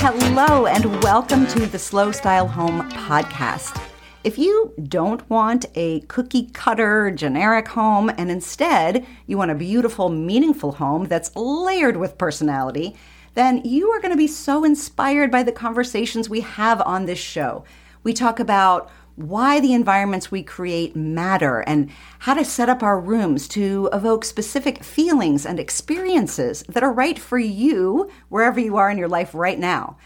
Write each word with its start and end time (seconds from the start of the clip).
Hello, 0.00 0.66
and 0.66 1.02
welcome 1.02 1.46
to 1.48 1.66
the 1.66 1.78
Slow 1.78 2.12
Style 2.12 2.46
Home 2.46 2.88
podcast. 2.90 3.84
If 4.22 4.38
you 4.38 4.72
don't 4.88 5.28
want 5.28 5.66
a 5.74 6.00
cookie 6.02 6.50
cutter 6.52 7.10
generic 7.10 7.66
home 7.68 8.10
and 8.16 8.30
instead 8.30 9.04
you 9.26 9.36
want 9.38 9.50
a 9.50 9.56
beautiful, 9.56 10.08
meaningful 10.08 10.72
home 10.72 11.06
that's 11.06 11.34
layered 11.34 11.96
with 11.96 12.18
personality, 12.18 12.96
then 13.34 13.62
you 13.64 13.90
are 13.90 14.00
going 14.00 14.12
to 14.12 14.16
be 14.16 14.26
so 14.26 14.64
inspired 14.64 15.30
by 15.30 15.42
the 15.42 15.52
conversations 15.52 16.28
we 16.28 16.42
have 16.42 16.80
on 16.82 17.06
this 17.06 17.18
show. 17.18 17.64
We 18.02 18.12
talk 18.12 18.38
about 18.38 18.90
why 19.18 19.58
the 19.58 19.72
environments 19.74 20.30
we 20.30 20.44
create 20.44 20.94
matter 20.94 21.58
and 21.66 21.90
how 22.20 22.34
to 22.34 22.44
set 22.44 22.68
up 22.68 22.84
our 22.84 23.00
rooms 23.00 23.48
to 23.48 23.88
evoke 23.92 24.24
specific 24.24 24.84
feelings 24.84 25.44
and 25.44 25.58
experiences 25.58 26.62
that 26.68 26.84
are 26.84 26.92
right 26.92 27.18
for 27.18 27.36
you 27.36 28.08
wherever 28.28 28.60
you 28.60 28.76
are 28.76 28.88
in 28.88 28.96
your 28.96 29.08
life 29.08 29.34
right 29.34 29.58
now. 29.58 29.96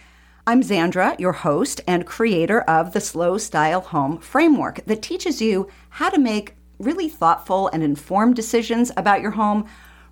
I'm 0.47 0.63
Xandra, 0.63 1.21
your 1.21 1.33
host 1.33 1.83
and 1.87 2.07
creator 2.07 2.63
of 2.63 2.95
the 2.95 3.03
Slow 3.03 3.37
Style 3.37 3.83
Home 3.83 4.17
Framework 4.17 4.83
that 4.87 5.03
teaches 5.03 5.43
you 5.43 5.69
how 5.91 6.09
to 6.09 6.19
make 6.19 6.57
really 6.79 7.11
thoughtful 7.11 7.69
and 7.69 7.83
informed 7.83 8.35
decisions 8.35 8.91
about 8.97 9.21
your 9.21 9.33
home 9.33 9.67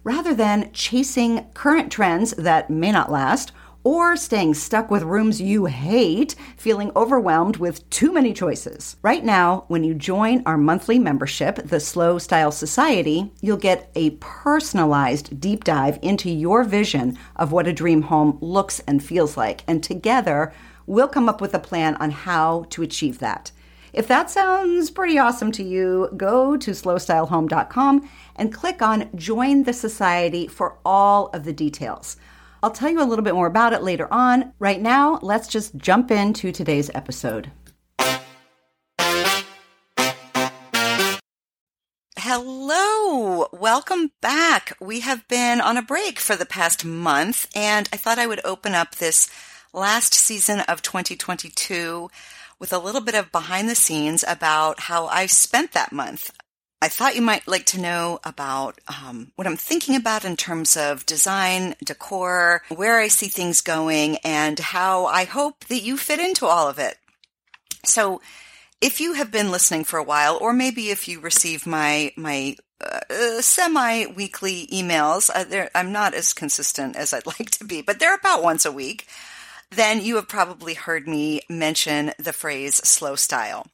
rather 0.05 0.35
than 0.35 0.71
chasing 0.74 1.46
current 1.55 1.91
trends 1.91 2.32
that 2.32 2.69
may 2.69 2.93
not 2.93 3.10
last 3.10 3.52
or 3.83 4.16
staying 4.16 4.55
stuck 4.55 4.91
with 4.91 5.02
rooms 5.02 5.41
you 5.41 5.66
hate, 5.66 6.34
feeling 6.57 6.93
overwhelmed 6.95 7.57
with 7.57 7.88
too 7.91 8.12
many 8.12 8.33
choices. 8.33 8.97
Right 9.02 9.25
now, 9.25 9.65
when 9.69 9.84
you 9.84 9.95
join 9.95 10.43
our 10.45 10.59
monthly 10.59 10.98
membership, 10.98 11.57
the 11.57 11.80
Slow 11.80 12.19
Style 12.19 12.52
Society, 12.52 13.33
you'll 13.41 13.57
get 13.57 13.91
a 13.95 14.11
personalized 14.21 15.41
deep 15.41 15.65
dive 15.65 15.98
into 16.02 16.30
your 16.30 16.65
vision 16.65 17.19
of 17.37 17.52
what 17.52 17.66
a 17.66 17.73
dream 17.73 18.02
home 18.02 18.38
looks 18.41 18.80
and 18.80 19.02
feels 19.02 19.37
like. 19.37 19.63
And 19.66 19.82
together, 19.82 20.52
we'll 20.87 21.09
come 21.09 21.29
up 21.29 21.41
with 21.41 21.54
a 21.54 21.59
plan 21.59 21.97
on 21.97 22.10
how 22.10 22.66
to 22.71 22.82
achieve 22.82 23.19
that. 23.21 23.52
If 23.93 24.07
that 24.07 24.30
sounds 24.30 24.91
pretty 24.91 25.19
awesome 25.19 25.51
to 25.52 25.65
you, 25.65 26.10
go 26.16 26.57
to 26.57 26.71
slowstylehome.com 26.71 28.09
and 28.37 28.54
click 28.54 28.82
on 28.82 29.10
Join 29.16 29.65
the 29.65 29.73
Society 29.73 30.47
for 30.47 30.76
all 30.85 31.29
of 31.29 31.45
the 31.45 31.52
details. 31.52 32.16
I'll 32.63 32.71
tell 32.71 32.91
you 32.91 33.03
a 33.03 33.09
little 33.09 33.25
bit 33.25 33.35
more 33.35 33.47
about 33.47 33.73
it 33.73 33.83
later 33.83 34.07
on. 34.13 34.53
Right 34.59 34.80
now, 34.80 35.19
let's 35.23 35.49
just 35.49 35.77
jump 35.77 36.11
into 36.11 36.53
today's 36.53 36.91
episode. 36.95 37.51
Hello, 42.19 43.49
welcome 43.51 44.13
back. 44.21 44.77
We 44.79 45.01
have 45.01 45.27
been 45.27 45.61
on 45.61 45.79
a 45.79 45.83
break 45.83 46.21
for 46.21 46.37
the 46.37 46.45
past 46.45 46.85
month, 46.85 47.49
and 47.57 47.88
I 47.93 47.97
thought 47.97 48.19
I 48.19 48.27
would 48.27 48.45
open 48.45 48.75
up 48.75 48.97
this 48.97 49.31
last 49.73 50.13
season 50.13 50.61
of 50.61 50.83
2022 50.83 52.11
with 52.59 52.73
a 52.75 52.79
little 52.79 53.01
bit 53.01 53.15
of 53.15 53.33
behind 53.33 53.71
the 53.71 53.75
scenes 53.75 54.23
about 54.29 54.81
how 54.81 55.07
I've 55.07 55.31
spent 55.31 55.73
that 55.73 55.93
month. 55.93 56.31
I 56.82 56.88
thought 56.88 57.14
you 57.14 57.20
might 57.20 57.46
like 57.46 57.66
to 57.66 57.80
know 57.80 58.20
about 58.24 58.78
um, 58.88 59.32
what 59.36 59.46
I'm 59.46 59.56
thinking 59.56 59.96
about 59.96 60.24
in 60.24 60.34
terms 60.36 60.78
of 60.78 61.04
design, 61.04 61.74
decor, 61.84 62.62
where 62.70 62.98
I 62.98 63.09
see 63.09 63.28
things 63.28 63.60
going, 63.60 64.16
and 64.19 64.59
how 64.59 65.04
I 65.04 65.25
hope 65.25 65.66
that 65.66 65.82
you 65.82 65.98
fit 65.98 66.20
into 66.20 66.47
all 66.47 66.69
of 66.69 66.78
it. 66.78 66.97
So, 67.84 68.22
if 68.81 68.98
you 68.98 69.12
have 69.12 69.31
been 69.31 69.50
listening 69.50 69.84
for 69.84 69.98
a 69.98 70.04
while, 70.04 70.38
or 70.41 70.54
maybe 70.54 70.88
if 70.88 71.06
you 71.06 71.20
receive 71.20 71.66
my 71.66 72.12
my 72.16 72.56
uh, 72.81 73.42
semi-weekly 73.42 74.66
emails, 74.69 75.28
uh, 75.34 75.69
I'm 75.75 75.92
not 75.92 76.14
as 76.14 76.32
consistent 76.32 76.97
as 76.97 77.12
I'd 77.12 77.26
like 77.38 77.50
to 77.50 77.64
be, 77.64 77.82
but 77.82 77.98
they're 77.98 78.14
about 78.14 78.42
once 78.42 78.64
a 78.64 78.72
week. 78.72 79.06
Then 79.70 80.00
you 80.00 80.16
have 80.16 80.28
probably 80.28 80.75
heard 80.75 81.06
me 81.06 81.42
mention 81.50 82.12
the 82.19 82.32
phrase 82.32 82.76
"slow 82.76 83.16
style." 83.16 83.66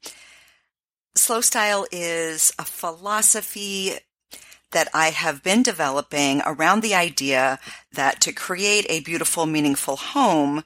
Slow 1.16 1.40
style 1.40 1.86
is 1.90 2.52
a 2.58 2.64
philosophy 2.64 3.92
that 4.72 4.88
I 4.92 5.08
have 5.08 5.42
been 5.42 5.62
developing 5.62 6.42
around 6.44 6.82
the 6.82 6.94
idea 6.94 7.58
that 7.94 8.20
to 8.20 8.34
create 8.34 8.84
a 8.90 9.00
beautiful, 9.00 9.46
meaningful 9.46 9.96
home, 9.96 10.62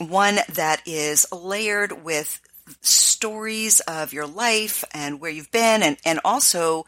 one 0.00 0.40
that 0.52 0.82
is 0.84 1.26
layered 1.30 2.02
with 2.02 2.40
stories 2.80 3.78
of 3.80 4.12
your 4.12 4.26
life 4.26 4.82
and 4.92 5.20
where 5.20 5.30
you've 5.30 5.52
been 5.52 5.84
and, 5.84 5.96
and 6.04 6.18
also 6.24 6.84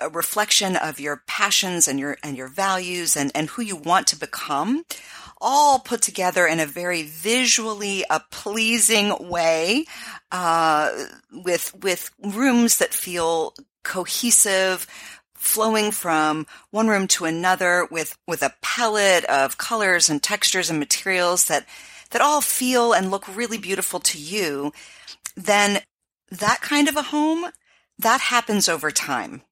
a 0.00 0.08
reflection 0.08 0.74
of 0.74 0.98
your 0.98 1.22
passions 1.26 1.86
and 1.86 2.00
your 2.00 2.16
and 2.22 2.36
your 2.36 2.48
values 2.48 3.14
and, 3.14 3.30
and 3.34 3.50
who 3.50 3.62
you 3.62 3.76
want 3.76 4.06
to 4.06 4.16
become 4.16 4.84
all 5.40 5.78
put 5.78 6.02
together 6.02 6.46
in 6.46 6.60
a 6.60 6.66
very 6.66 7.02
visually 7.02 8.04
a 8.08 8.20
pleasing 8.30 9.28
way, 9.28 9.84
uh, 10.32 10.90
with, 11.32 11.74
with 11.82 12.10
rooms 12.22 12.78
that 12.78 12.94
feel 12.94 13.54
cohesive, 13.84 14.86
flowing 15.34 15.90
from 15.90 16.46
one 16.70 16.88
room 16.88 17.06
to 17.06 17.24
another 17.24 17.86
with, 17.90 18.16
with 18.26 18.42
a 18.42 18.54
palette 18.62 19.24
of 19.26 19.58
colors 19.58 20.10
and 20.10 20.22
textures 20.22 20.70
and 20.70 20.78
materials 20.78 21.46
that, 21.46 21.66
that 22.10 22.22
all 22.22 22.40
feel 22.40 22.92
and 22.92 23.10
look 23.10 23.36
really 23.36 23.58
beautiful 23.58 24.00
to 24.00 24.18
you, 24.18 24.72
then 25.36 25.80
that 26.30 26.60
kind 26.60 26.88
of 26.88 26.96
a 26.96 27.02
home, 27.02 27.46
that 27.98 28.20
happens 28.20 28.68
over 28.68 28.90
time. 28.90 29.42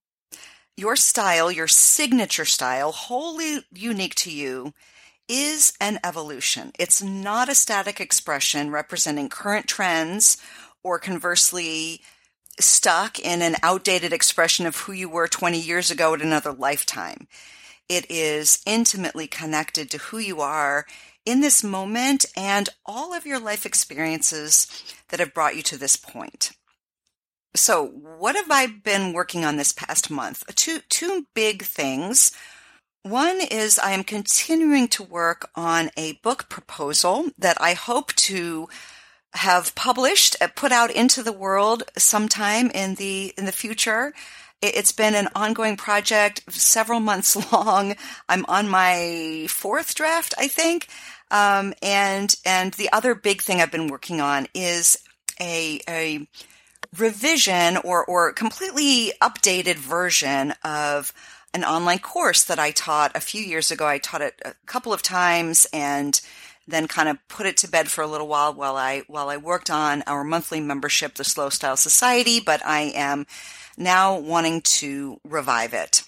Your 0.76 0.96
style, 0.96 1.52
your 1.52 1.68
signature 1.68 2.44
style, 2.44 2.90
wholly 2.90 3.64
unique 3.72 4.16
to 4.16 4.32
you, 4.32 4.74
is 5.28 5.72
an 5.80 5.98
evolution. 6.04 6.72
It's 6.78 7.02
not 7.02 7.48
a 7.48 7.54
static 7.54 8.00
expression 8.00 8.70
representing 8.70 9.28
current 9.28 9.66
trends 9.66 10.36
or 10.84 10.98
conversely 10.98 12.02
stuck 12.60 13.18
in 13.18 13.42
an 13.42 13.56
outdated 13.62 14.12
expression 14.12 14.66
of 14.66 14.76
who 14.76 14.92
you 14.92 15.08
were 15.08 15.26
20 15.26 15.58
years 15.58 15.90
ago 15.90 16.14
at 16.14 16.22
another 16.22 16.52
lifetime. 16.52 17.26
It 17.88 18.06
is 18.08 18.62
intimately 18.64 19.26
connected 19.26 19.90
to 19.90 19.98
who 19.98 20.18
you 20.18 20.40
are 20.40 20.86
in 21.26 21.40
this 21.40 21.64
moment 21.64 22.24
and 22.36 22.68
all 22.86 23.12
of 23.14 23.26
your 23.26 23.40
life 23.40 23.66
experiences 23.66 24.68
that 25.08 25.20
have 25.20 25.34
brought 25.34 25.56
you 25.56 25.62
to 25.62 25.76
this 25.76 25.96
point. 25.96 26.52
So, 27.56 27.86
what 27.86 28.36
have 28.36 28.50
I 28.50 28.66
been 28.66 29.12
working 29.12 29.44
on 29.44 29.56
this 29.56 29.72
past 29.72 30.10
month? 30.10 30.44
Two 30.56 30.80
two 30.88 31.26
big 31.34 31.62
things. 31.62 32.32
One 33.04 33.40
is 33.40 33.78
I 33.78 33.92
am 33.92 34.02
continuing 34.02 34.88
to 34.88 35.02
work 35.02 35.50
on 35.54 35.90
a 35.96 36.14
book 36.14 36.48
proposal 36.48 37.30
that 37.38 37.56
I 37.60 37.74
hope 37.74 38.12
to 38.14 38.68
have 39.34 39.74
published, 39.74 40.36
uh, 40.40 40.48
put 40.54 40.72
out 40.72 40.90
into 40.90 41.22
the 41.22 41.32
world 41.32 41.82
sometime 41.96 42.70
in 42.70 42.94
the 42.94 43.34
in 43.36 43.46
the 43.46 43.52
future. 43.52 44.14
It's 44.62 44.92
been 44.92 45.14
an 45.14 45.28
ongoing 45.34 45.76
project, 45.76 46.42
several 46.52 47.00
months 47.00 47.36
long. 47.52 47.96
I'm 48.28 48.44
on 48.46 48.68
my 48.68 49.46
fourth 49.48 49.94
draft, 49.94 50.34
I 50.38 50.48
think. 50.48 50.88
Um, 51.30 51.74
and 51.82 52.34
and 52.46 52.72
the 52.74 52.90
other 52.92 53.14
big 53.14 53.42
thing 53.42 53.60
I've 53.60 53.72
been 53.72 53.88
working 53.88 54.20
on 54.20 54.46
is 54.54 54.98
a 55.40 55.80
a 55.88 56.26
revision 56.96 57.76
or 57.78 58.04
or 58.04 58.32
completely 58.32 59.12
updated 59.20 59.76
version 59.76 60.54
of 60.62 61.12
an 61.52 61.64
online 61.64 62.00
course 62.00 62.44
that 62.44 62.58
I 62.58 62.72
taught 62.72 63.16
a 63.16 63.20
few 63.20 63.42
years 63.42 63.70
ago. 63.70 63.86
I 63.86 63.98
taught 63.98 64.22
it 64.22 64.40
a 64.44 64.54
couple 64.66 64.92
of 64.92 65.02
times 65.02 65.66
and 65.72 66.20
then 66.66 66.88
kind 66.88 67.08
of 67.08 67.18
put 67.28 67.46
it 67.46 67.56
to 67.58 67.70
bed 67.70 67.88
for 67.88 68.02
a 68.02 68.06
little 68.06 68.28
while 68.28 68.54
while 68.54 68.76
I 68.76 69.02
while 69.06 69.28
I 69.28 69.36
worked 69.36 69.70
on 69.70 70.02
our 70.06 70.24
monthly 70.24 70.60
membership, 70.60 71.14
the 71.14 71.24
Slow 71.24 71.48
Style 71.48 71.76
Society, 71.76 72.40
but 72.40 72.64
I 72.64 72.92
am 72.94 73.26
now 73.76 74.18
wanting 74.18 74.60
to 74.62 75.20
revive 75.24 75.74
it. 75.74 76.02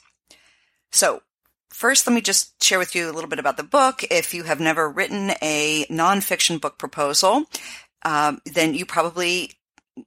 So, 0.93 1.23
first 1.71 2.07
let 2.07 2.15
me 2.15 2.21
just 2.21 2.63
share 2.63 2.79
with 2.79 2.95
you 2.95 3.11
a 3.11 3.13
little 3.13 3.29
bit 3.29 3.39
about 3.39 3.57
the 3.57 3.63
book. 3.63 4.05
If 4.11 4.33
you 4.33 4.45
have 4.45 4.61
never 4.61 4.89
written 4.89 5.33
a 5.43 5.85
nonfiction 5.91 6.61
book 6.61 6.79
proposal, 6.79 7.45
um, 8.05 8.41
then 8.47 8.75
you 8.75 8.87
probably 8.87 9.53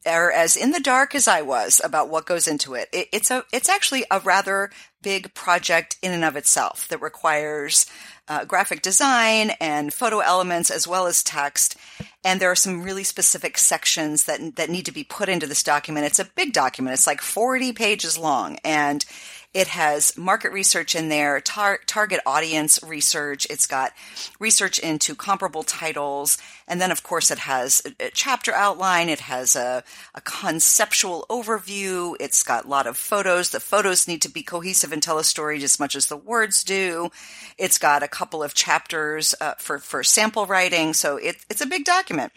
are 0.05 0.31
as 0.31 0.55
in 0.55 0.71
the 0.71 0.79
dark 0.79 1.15
as 1.15 1.27
I 1.27 1.41
was 1.41 1.81
about 1.83 2.09
what 2.09 2.25
goes 2.25 2.47
into 2.47 2.73
it. 2.75 2.89
it. 2.93 3.07
It's 3.11 3.31
a 3.31 3.43
it's 3.51 3.69
actually 3.69 4.05
a 4.11 4.19
rather 4.19 4.71
big 5.01 5.33
project 5.33 5.97
in 6.01 6.11
and 6.11 6.25
of 6.25 6.35
itself 6.35 6.87
that 6.89 7.01
requires 7.01 7.85
uh, 8.27 8.45
graphic 8.45 8.81
design 8.81 9.51
and 9.59 9.93
photo 9.93 10.19
elements 10.19 10.69
as 10.69 10.87
well 10.87 11.07
as 11.07 11.23
text. 11.23 11.75
And 12.23 12.39
there 12.39 12.51
are 12.51 12.55
some 12.55 12.83
really 12.83 13.03
specific 13.03 13.57
sections 13.57 14.25
that 14.25 14.55
that 14.57 14.69
need 14.69 14.85
to 14.85 14.91
be 14.91 15.03
put 15.03 15.29
into 15.29 15.47
this 15.47 15.63
document. 15.63 16.05
It's 16.05 16.19
a 16.19 16.25
big 16.35 16.53
document. 16.53 16.93
It's 16.93 17.07
like 17.07 17.21
40 17.21 17.73
pages 17.73 18.17
long 18.17 18.57
and 18.63 19.03
It 19.51 19.69
has 19.69 20.15
market 20.15 20.51
research 20.51 20.93
in 20.93 21.09
there, 21.09 21.41
tar- 21.41 21.79
target 21.87 22.19
audience 22.23 22.79
research. 22.83 23.47
It's 23.49 23.65
got 23.65 23.93
research 24.39 24.77
into 24.77 25.15
comparable 25.15 25.63
titles. 25.63 26.37
And 26.67 26.79
then, 26.79 26.91
of 26.91 27.01
course, 27.01 27.31
it 27.31 27.39
has 27.39 27.81
a, 27.83 28.05
a 28.07 28.11
chapter 28.11 28.53
outline. 28.53 29.09
It 29.09 29.21
has 29.21 29.55
a, 29.55 29.83
a, 30.13 30.21
conceptual 30.21 31.25
overview. 31.31 32.15
It's 32.19 32.43
got 32.43 32.65
a 32.65 32.67
lot 32.67 32.85
of 32.85 32.95
photos. 32.95 33.49
The 33.49 33.59
photos 33.59 34.07
need 34.07 34.21
to 34.21 34.29
be 34.29 34.43
cohesive 34.43 34.93
and 34.93 35.01
tell 35.01 35.17
a 35.17 35.23
story 35.23 35.63
as 35.63 35.79
much 35.79 35.95
as 35.95 36.07
the 36.07 36.17
words 36.17 36.63
do. 36.63 37.09
It's 37.57 37.79
got 37.79 38.03
a 38.03 38.07
couple 38.07 38.43
of 38.43 38.53
chapters 38.53 39.33
uh, 39.41 39.55
for, 39.57 39.79
for 39.79 40.03
sample 40.03 40.45
writing. 40.45 40.93
So 40.93 41.17
it, 41.17 41.37
it's 41.49 41.61
a 41.61 41.65
big 41.65 41.85
document. 41.85 42.33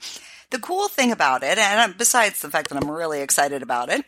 The 0.49 0.59
cool 0.59 0.89
thing 0.89 1.13
about 1.13 1.43
it, 1.43 1.59
and 1.59 1.97
besides 1.97 2.41
the 2.41 2.51
fact 2.51 2.71
that 2.71 2.83
I'm 2.83 2.91
really 2.91 3.21
excited 3.21 3.63
about 3.63 3.91
it, 3.91 4.05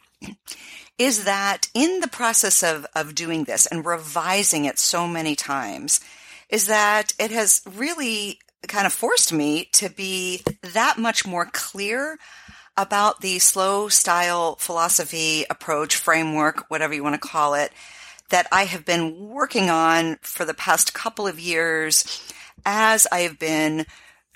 is 0.98 1.24
that 1.24 1.68
in 1.74 2.00
the 2.00 2.08
process 2.08 2.62
of, 2.62 2.86
of 2.94 3.14
doing 3.14 3.44
this 3.44 3.66
and 3.66 3.84
revising 3.84 4.64
it 4.64 4.78
so 4.78 5.06
many 5.06 5.34
times, 5.34 6.00
is 6.48 6.66
that 6.66 7.12
it 7.18 7.30
has 7.30 7.62
really 7.74 8.38
kind 8.68 8.86
of 8.86 8.92
forced 8.92 9.32
me 9.32 9.68
to 9.72 9.90
be 9.90 10.42
that 10.62 10.96
much 10.98 11.26
more 11.26 11.46
clear 11.52 12.18
about 12.76 13.20
the 13.20 13.38
slow 13.38 13.88
style 13.88 14.56
philosophy 14.56 15.44
approach 15.50 15.96
framework, 15.96 16.64
whatever 16.70 16.94
you 16.94 17.02
want 17.02 17.20
to 17.20 17.28
call 17.28 17.54
it, 17.54 17.72
that 18.30 18.46
I 18.50 18.64
have 18.64 18.84
been 18.84 19.28
working 19.28 19.70
on 19.70 20.18
for 20.22 20.44
the 20.44 20.54
past 20.54 20.94
couple 20.94 21.26
of 21.26 21.38
years 21.38 22.32
as 22.64 23.06
I 23.12 23.20
have 23.20 23.38
been 23.38 23.86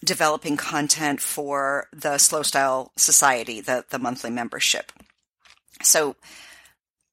developing 0.05 0.57
content 0.57 1.21
for 1.21 1.87
the 1.93 2.19
Slow 2.19 2.43
Style 2.43 2.93
Society, 2.97 3.61
the, 3.61 3.85
the 3.91 3.99
monthly 3.99 4.31
membership. 4.31 4.93
So 5.83 6.17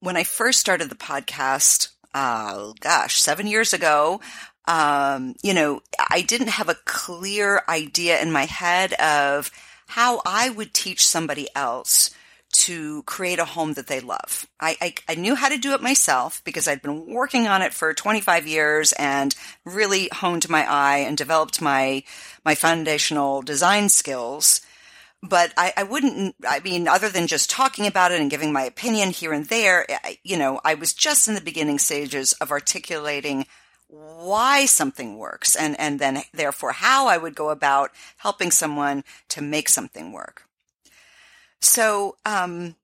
when 0.06 0.16
I 0.16 0.24
first 0.24 0.60
started 0.60 0.90
the 0.90 0.96
podcast, 0.96 1.90
uh, 2.14 2.74
gosh, 2.80 3.20
seven 3.20 3.48
years 3.48 3.74
ago, 3.74 4.22
um, 4.68 5.36
you 5.42 5.54
know, 5.54 5.82
I 6.12 6.22
didn't 6.22 6.50
have 6.50 6.70
a 6.70 6.78
clear 6.86 7.64
idea 7.68 8.22
in 8.22 8.32
my 8.32 8.46
head 8.46 8.94
of 8.94 9.50
how 9.88 10.22
I 10.24 10.52
would 10.52 10.76
teach 10.76 11.06
somebody 11.06 11.48
else 11.56 12.12
to 12.52 13.02
create 13.04 13.40
a 13.40 13.46
home 13.46 13.74
that 13.74 13.88
they 13.88 14.00
love. 14.00 14.46
I, 14.60 14.78
I, 14.80 14.94
I, 15.10 15.16
knew 15.16 15.36
how 15.36 15.50
to 15.50 15.58
do 15.58 15.74
it 15.74 15.82
myself 15.82 16.42
because 16.46 16.68
I'd 16.68 16.82
been 16.82 17.12
working 17.12 17.48
on 17.48 17.62
it 17.62 17.74
for 17.74 17.94
25 17.94 18.48
years 18.48 18.94
and 18.94 19.36
really 19.66 20.08
honed 20.14 20.48
my 20.48 20.66
eye 20.66 21.00
and 21.00 21.18
developed 21.18 21.62
my, 21.62 22.04
my 22.46 22.56
foundational 22.56 23.42
design 23.42 23.90
skills 23.90 24.62
but 25.30 25.54
I, 25.58 25.74
I, 25.78 25.84
wouldn't, 25.84 26.36
I 26.48 26.60
mean, 26.60 26.88
other 26.88 27.10
than 27.10 27.28
just 27.28 27.50
talking 27.50 27.88
about 27.88 28.12
it 28.12 28.22
and 28.22 28.30
giving 28.30 28.52
my 28.52 28.64
opinion 28.64 29.10
here 29.10 29.34
and 29.34 29.46
there, 29.46 29.86
I, 29.90 30.18
you 30.24 30.38
know, 30.38 30.60
I 30.64 30.76
was 30.76 30.94
just 30.94 31.28
in 31.28 31.36
the 31.36 31.42
beginning 31.42 31.80
stages 31.80 32.34
of 32.34 32.52
articulating 32.52 33.46
why 33.88 34.66
something 34.66 35.18
works 35.18 35.56
and, 35.56 35.80
and 35.80 36.00
then 36.00 36.22
therefore 36.34 36.72
how 36.72 37.08
I 37.08 37.18
would 37.18 37.36
go 37.36 37.50
about 37.50 37.92
helping 38.18 38.52
someone 38.52 39.04
to 39.30 39.42
make 39.42 39.70
something 39.70 40.12
work. 40.12 40.44
So, 41.62 42.18
um, 42.26 42.76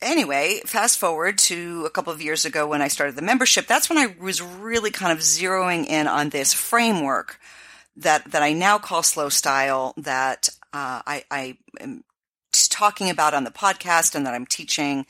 anyway, 0.00 0.60
fast 0.64 0.98
forward 0.98 1.38
to 1.38 1.84
a 1.86 1.90
couple 1.90 2.12
of 2.12 2.22
years 2.22 2.44
ago 2.44 2.66
when 2.66 2.82
I 2.82 2.88
started 2.88 3.16
the 3.16 3.22
membership, 3.22 3.66
that's 3.66 3.88
when 3.88 3.98
I 3.98 4.14
was 4.20 4.42
really 4.42 4.90
kind 4.90 5.12
of 5.12 5.18
zeroing 5.18 5.86
in 5.86 6.06
on 6.06 6.28
this 6.28 6.52
framework 6.52 7.40
that, 7.96 8.30
that 8.30 8.42
I 8.42 8.52
now 8.52 8.78
call 8.78 9.02
slow 9.02 9.28
style 9.28 9.94
that 9.96 10.48
uh, 10.72 11.02
I, 11.06 11.24
I 11.30 11.58
am 11.80 12.04
talking 12.52 13.10
about 13.10 13.34
on 13.34 13.44
the 13.44 13.50
podcast 13.50 14.14
and 14.14 14.26
that 14.26 14.34
I'm 14.34 14.46
teaching 14.46 15.06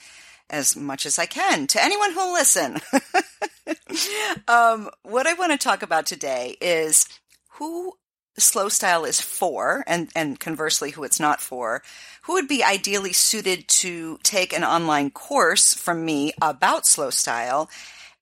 as 0.51 0.77
much 0.77 1.07
as 1.07 1.19
I 1.19 1.27
can 1.27 1.67
to 1.69 1.83
anyone 1.83 2.13
who'll 2.13 2.33
listen. 2.33 2.79
um, 4.49 4.91
what 5.03 5.27
I 5.27 5.35
want 5.35 5.53
to 5.53 5.59
talk 5.59 5.83
about 5.83 6.07
today 6.07 6.57
is 6.61 7.07
who 7.53 7.95
slow 8.39 8.69
style 8.69 9.05
is 9.05 9.21
for 9.21 9.85
and, 9.87 10.11
and 10.15 10.39
conversely 10.41 10.91
who 10.91 11.05
it's 11.05 11.21
not 11.21 11.41
for, 11.41 11.83
who 12.23 12.35
would 12.35 12.49
be 12.49 12.65
ideally 12.65 13.13
suited 13.13 13.69
to 13.69 14.19
take 14.23 14.53
an 14.53 14.65
online 14.65 15.11
course 15.11 15.75
from 15.75 16.05
me 16.05 16.33
about 16.41 16.87
slow 16.87 17.11
style 17.11 17.69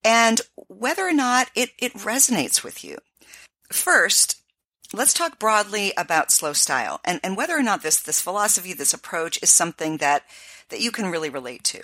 and 0.05 0.41
whether 0.69 1.07
or 1.07 1.13
not 1.13 1.51
it, 1.55 1.71
it 1.79 1.93
resonates 1.95 2.65
with 2.65 2.85
you. 2.85 2.99
First, 3.71 4.40
let's 4.93 5.15
talk 5.15 5.39
broadly 5.39 5.93
about 5.97 6.33
slow 6.33 6.53
style 6.53 7.01
and, 7.05 7.21
and 7.23 7.37
whether 7.37 7.57
or 7.57 7.63
not 7.63 7.83
this, 7.83 8.01
this 8.01 8.21
philosophy, 8.21 8.73
this 8.73 8.95
approach 8.95 9.39
is 9.43 9.51
something 9.51 9.99
that, 9.99 10.25
that 10.69 10.81
you 10.81 10.91
can 10.91 11.11
really 11.11 11.31
relate 11.31 11.65
to. 11.65 11.83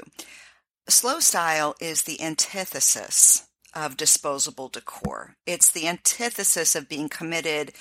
Slow 0.88 1.20
style 1.20 1.74
is 1.80 2.02
the 2.02 2.20
antithesis 2.20 3.46
of 3.74 3.96
disposable 3.96 4.68
decor. 4.68 5.36
It's 5.46 5.70
the 5.70 5.86
antithesis 5.86 6.74
of 6.74 6.88
being 6.88 7.08
committed 7.08 7.72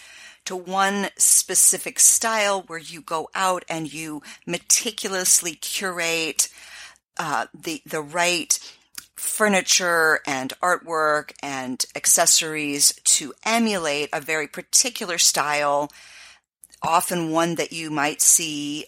to 0.46 0.56
one 0.56 1.08
specific 1.18 2.00
style 2.00 2.64
where 2.68 2.80
you 2.80 3.02
go 3.02 3.30
out 3.34 3.64
and 3.70 3.92
you 3.92 4.22
meticulously 4.46 5.54
curate 5.54 6.50
uh, 7.18 7.48
the 7.54 7.82
the 7.86 8.02
right 8.02 8.60
furniture 9.16 10.20
and 10.26 10.54
artwork 10.62 11.32
and 11.42 11.86
accessories 11.96 12.94
to 13.04 13.34
emulate 13.46 14.10
a 14.12 14.22
very 14.22 14.48
particular 14.48 15.18
style, 15.18 15.92
often 16.82 17.32
one 17.32 17.56
that 17.56 17.72
you 17.72 17.90
might 17.90 18.22
see 18.22 18.86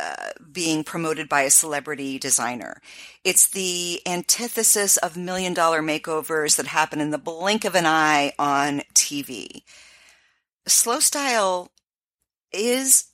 uh, 0.00 0.30
being 0.52 0.84
promoted 0.84 1.28
by 1.28 1.42
a 1.42 1.50
celebrity 1.50 2.18
designer. 2.20 2.80
It's 3.24 3.48
the 3.48 4.00
antithesis 4.06 4.96
of 4.96 5.16
million 5.16 5.54
dollar 5.54 5.82
makeovers 5.82 6.56
that 6.56 6.68
happen 6.68 7.00
in 7.00 7.10
the 7.10 7.18
blink 7.18 7.64
of 7.64 7.74
an 7.74 7.84
eye 7.84 8.32
on 8.38 8.82
TV. 8.94 9.62
Slow 10.68 11.00
style 11.00 11.72
is 12.52 13.07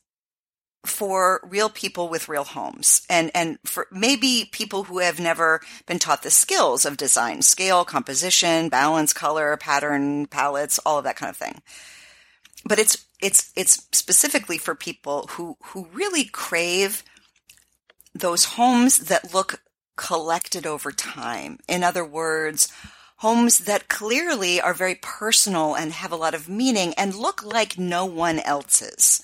for 0.85 1.41
real 1.45 1.69
people 1.69 2.09
with 2.09 2.29
real 2.29 2.45
homes. 2.45 3.07
And 3.09 3.31
and 3.35 3.59
for 3.65 3.87
maybe 3.91 4.49
people 4.53 4.85
who 4.85 4.99
have 4.99 5.19
never 5.19 5.61
been 5.87 5.99
taught 5.99 6.23
the 6.23 6.31
skills 6.31 6.85
of 6.85 6.97
design 6.97 7.43
scale 7.43 7.85
composition 7.85 8.69
balance 8.69 9.13
color 9.13 9.57
pattern 9.57 10.27
palettes 10.27 10.79
all 10.85 10.99
of 10.99 11.05
that 11.05 11.17
kind 11.17 11.31
of 11.31 11.37
thing. 11.37 11.63
But 12.65 12.79
it's 12.79 13.05
it's 13.21 13.53
it's 13.57 13.87
specifically 13.93 14.59
for 14.59 14.75
people 14.75 15.29
who 15.33 15.57
who 15.63 15.89
really 15.93 16.25
crave 16.25 17.03
those 18.15 18.45
homes 18.45 18.99
that 18.99 19.35
look 19.35 19.63
collected 19.97 20.67
over 20.67 20.93
time. 20.93 21.59
In 21.69 21.83
other 21.83 22.05
words 22.05 22.73
homes 23.19 23.59
that 23.61 23.89
clearly 23.89 24.61
are 24.61 24.75
very 24.75 24.97
personal 24.97 25.75
and 25.75 25.93
have 25.93 26.13
a 26.13 26.17
lot 26.17 26.35
of 26.35 26.49
meaning 26.49 26.93
and 26.95 27.15
look 27.15 27.43
like 27.43 27.79
no 27.79 28.05
one 28.05 28.39
else's 28.41 29.23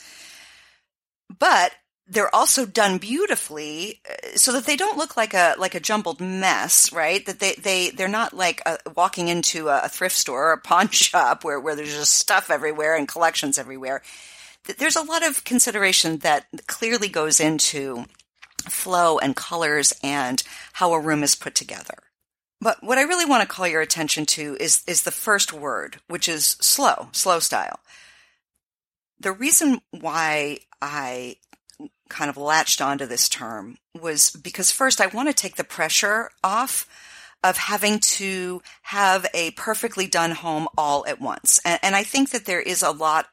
but 1.38 1.72
they're 2.10 2.34
also 2.34 2.66
done 2.66 2.98
beautifully 2.98 4.00
uh, 4.10 4.36
so 4.36 4.52
that 4.52 4.66
they 4.66 4.76
don't 4.76 4.98
look 4.98 5.16
like 5.16 5.32
a 5.32 5.54
like 5.58 5.74
a 5.74 5.80
jumbled 5.80 6.20
mess 6.20 6.92
right? 6.92 7.24
That 7.24 7.38
they 7.38 7.54
they 7.54 7.90
they're 7.90 8.08
not 8.08 8.34
like 8.34 8.60
a, 8.66 8.78
walking 8.96 9.28
into 9.28 9.68
a, 9.68 9.88
thrift 9.88 10.16
store 10.16 10.48
or 10.48 10.52
a 10.52 10.58
pawn 10.58 10.88
shop 10.90 11.44
where 11.44 11.60
where 11.60 11.76
there's 11.76 11.94
just 11.94 12.14
stuff 12.14 12.50
everywhere 12.50 12.96
and 12.96 13.08
collections 13.08 13.56
everywhere. 13.56 14.02
There's 14.78 14.96
a 14.96 15.02
lot 15.02 15.26
of 15.26 15.44
consideration 15.44 16.18
that 16.18 16.46
clearly 16.66 17.08
goes 17.08 17.40
into 17.40 18.04
flow 18.68 19.18
and 19.18 19.34
colors 19.34 19.94
and 20.02 20.42
how 20.74 20.92
a 20.92 21.00
room 21.00 21.22
is 21.22 21.34
put 21.34 21.54
together. 21.54 21.94
But 22.60 22.82
what 22.82 22.98
i 22.98 23.02
really 23.02 23.24
want 23.24 23.42
to 23.42 23.48
call 23.48 23.68
your 23.68 23.80
attention 23.80 24.26
to 24.26 24.56
is 24.60 24.82
is 24.86 25.04
the 25.04 25.12
first 25.12 25.52
word 25.52 26.00
which 26.08 26.28
is 26.28 26.56
slow 26.60 27.08
slow 27.12 27.38
style. 27.38 27.78
The 29.20 29.32
reason 29.32 29.80
why 29.92 30.58
I 30.80 31.36
kind 32.08 32.28
of 32.28 32.36
latched 32.36 32.80
onto 32.80 33.06
this 33.06 33.28
term 33.28 33.78
was 34.00 34.30
because 34.30 34.70
first 34.70 35.00
I 35.00 35.06
want 35.06 35.28
to 35.28 35.34
take 35.34 35.56
the 35.56 35.64
pressure 35.64 36.30
off 36.42 36.86
of 37.42 37.56
having 37.56 37.98
to 38.00 38.60
have 38.82 39.26
a 39.32 39.52
perfectly 39.52 40.06
done 40.06 40.32
home 40.32 40.68
all 40.76 41.06
at 41.06 41.20
once. 41.20 41.58
And, 41.64 41.80
and, 41.82 41.96
I 41.96 42.02
think 42.02 42.30
that 42.30 42.44
there 42.44 42.60
is 42.60 42.82
a 42.82 42.90
lot 42.90 43.28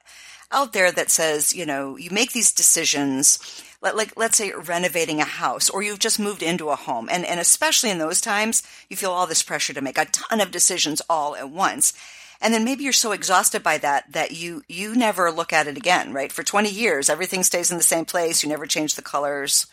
out 0.49 0.71
there 0.71 0.93
that 0.93 1.09
says, 1.09 1.53
you 1.53 1.65
know, 1.65 1.97
you 1.97 2.09
make 2.09 2.31
these 2.31 2.53
decisions, 2.53 3.61
like 3.81 4.15
let's 4.15 4.37
say 4.37 4.53
renovating 4.53 5.19
a 5.19 5.25
house 5.25 5.69
or 5.69 5.83
you've 5.83 5.99
just 5.99 6.21
moved 6.21 6.41
into 6.41 6.69
a 6.69 6.77
home. 6.77 7.09
And, 7.11 7.25
and 7.25 7.39
especially 7.41 7.89
in 7.89 7.97
those 7.97 8.21
times, 8.21 8.63
you 8.89 8.95
feel 8.95 9.11
all 9.11 9.27
this 9.27 9.43
pressure 9.43 9.73
to 9.73 9.81
make 9.81 9.97
a 9.97 10.05
ton 10.05 10.39
of 10.39 10.51
decisions 10.51 11.01
all 11.09 11.35
at 11.35 11.49
once 11.49 11.91
and 12.41 12.53
then 12.53 12.63
maybe 12.63 12.83
you're 12.83 12.93
so 12.93 13.11
exhausted 13.11 13.63
by 13.63 13.77
that 13.77 14.11
that 14.11 14.31
you 14.31 14.63
you 14.67 14.95
never 14.95 15.31
look 15.31 15.53
at 15.53 15.67
it 15.67 15.77
again 15.77 16.13
right? 16.13 16.31
For 16.31 16.43
20 16.43 16.69
years 16.69 17.09
everything 17.09 17.43
stays 17.43 17.71
in 17.71 17.77
the 17.77 17.83
same 17.83 18.05
place. 18.05 18.43
You 18.43 18.49
never 18.49 18.65
change 18.65 18.95
the 18.95 19.01
colors 19.01 19.67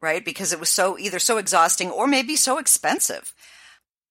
right? 0.00 0.24
Because 0.24 0.52
it 0.52 0.60
was 0.60 0.70
so 0.70 0.98
either 0.98 1.18
so 1.18 1.36
exhausting 1.38 1.90
or 1.90 2.06
maybe 2.06 2.36
so 2.36 2.58
expensive. 2.58 3.34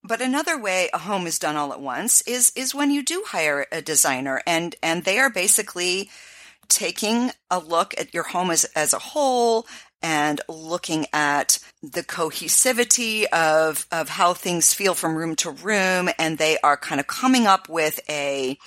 But 0.03 0.22
another 0.22 0.58
way 0.58 0.89
a 0.93 1.00
home 1.00 1.27
is 1.27 1.39
done 1.39 1.58
all 1.58 1.74
at 1.74 1.81
once 1.81 2.22
is 2.22 2.51
is 2.55 2.75
when 2.75 2.91
you 2.91 3.03
do 3.03 3.24
hire 3.27 3.65
a 3.72 3.81
designer 3.81 4.41
and 4.48 4.75
and 4.81 5.03
they 5.03 5.19
are 5.19 5.29
basically 5.29 6.10
taking 6.69 7.31
a 7.51 7.60
look 7.60 7.93
at 7.98 8.13
your 8.13 8.24
home 8.24 8.51
as 8.51 8.63
as 8.75 8.93
a 8.93 9.00
whole 9.00 9.67
and 10.01 10.41
looking 10.48 11.06
at 11.13 11.60
the 11.82 12.03
cohesivity 12.03 13.25
of, 13.25 13.86
of 13.91 14.10
how 14.10 14.34
things 14.34 14.74
feel 14.74 14.94
from 14.94 15.15
room 15.15 15.36
to 15.38 15.51
room. 15.51 16.10
And 16.18 16.38
they 16.38 16.58
are 16.63 16.77
kind 16.77 17.00
of 17.00 17.08
coming 17.08 17.46
up 17.48 17.70
with 17.70 18.00
a 18.10 18.58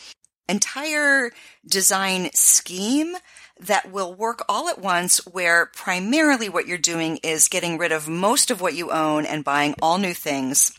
entire 0.48 1.30
design 1.66 2.30
scheme 2.34 3.14
that 3.60 3.90
will 3.92 4.12
work 4.12 4.44
all 4.48 4.68
at 4.68 4.80
once 4.80 5.18
where 5.26 5.66
primarily 5.66 6.48
what 6.48 6.66
you're 6.66 6.78
doing 6.78 7.18
is 7.22 7.48
getting 7.48 7.78
rid 7.78 7.92
of 7.92 8.08
most 8.08 8.50
of 8.50 8.60
what 8.60 8.74
you 8.74 8.90
own 8.90 9.24
and 9.24 9.44
buying 9.44 9.74
all 9.80 9.98
new 9.98 10.14
things 10.14 10.72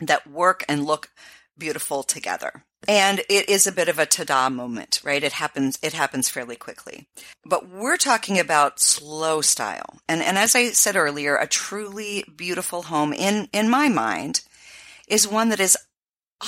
that 0.00 0.26
work 0.26 0.64
and 0.68 0.84
look 0.84 1.10
beautiful 1.58 2.02
together. 2.02 2.64
And 2.88 3.20
it 3.28 3.48
is 3.48 3.66
a 3.66 3.72
bit 3.72 3.88
of 3.88 3.98
a 3.98 4.06
ta-da 4.06 4.48
moment, 4.48 5.00
right? 5.04 5.22
It 5.22 5.32
happens, 5.32 5.78
it 5.82 5.92
happens 5.92 6.28
fairly 6.28 6.56
quickly. 6.56 7.06
But 7.44 7.68
we're 7.68 7.96
talking 7.96 8.40
about 8.40 8.80
slow 8.80 9.40
style. 9.40 10.00
And, 10.08 10.20
and 10.20 10.36
as 10.36 10.56
I 10.56 10.70
said 10.70 10.96
earlier, 10.96 11.36
a 11.36 11.46
truly 11.46 12.24
beautiful 12.34 12.82
home 12.82 13.12
in, 13.12 13.48
in 13.52 13.70
my 13.70 13.88
mind 13.88 14.40
is 15.06 15.28
one 15.28 15.50
that 15.50 15.60
is 15.60 15.76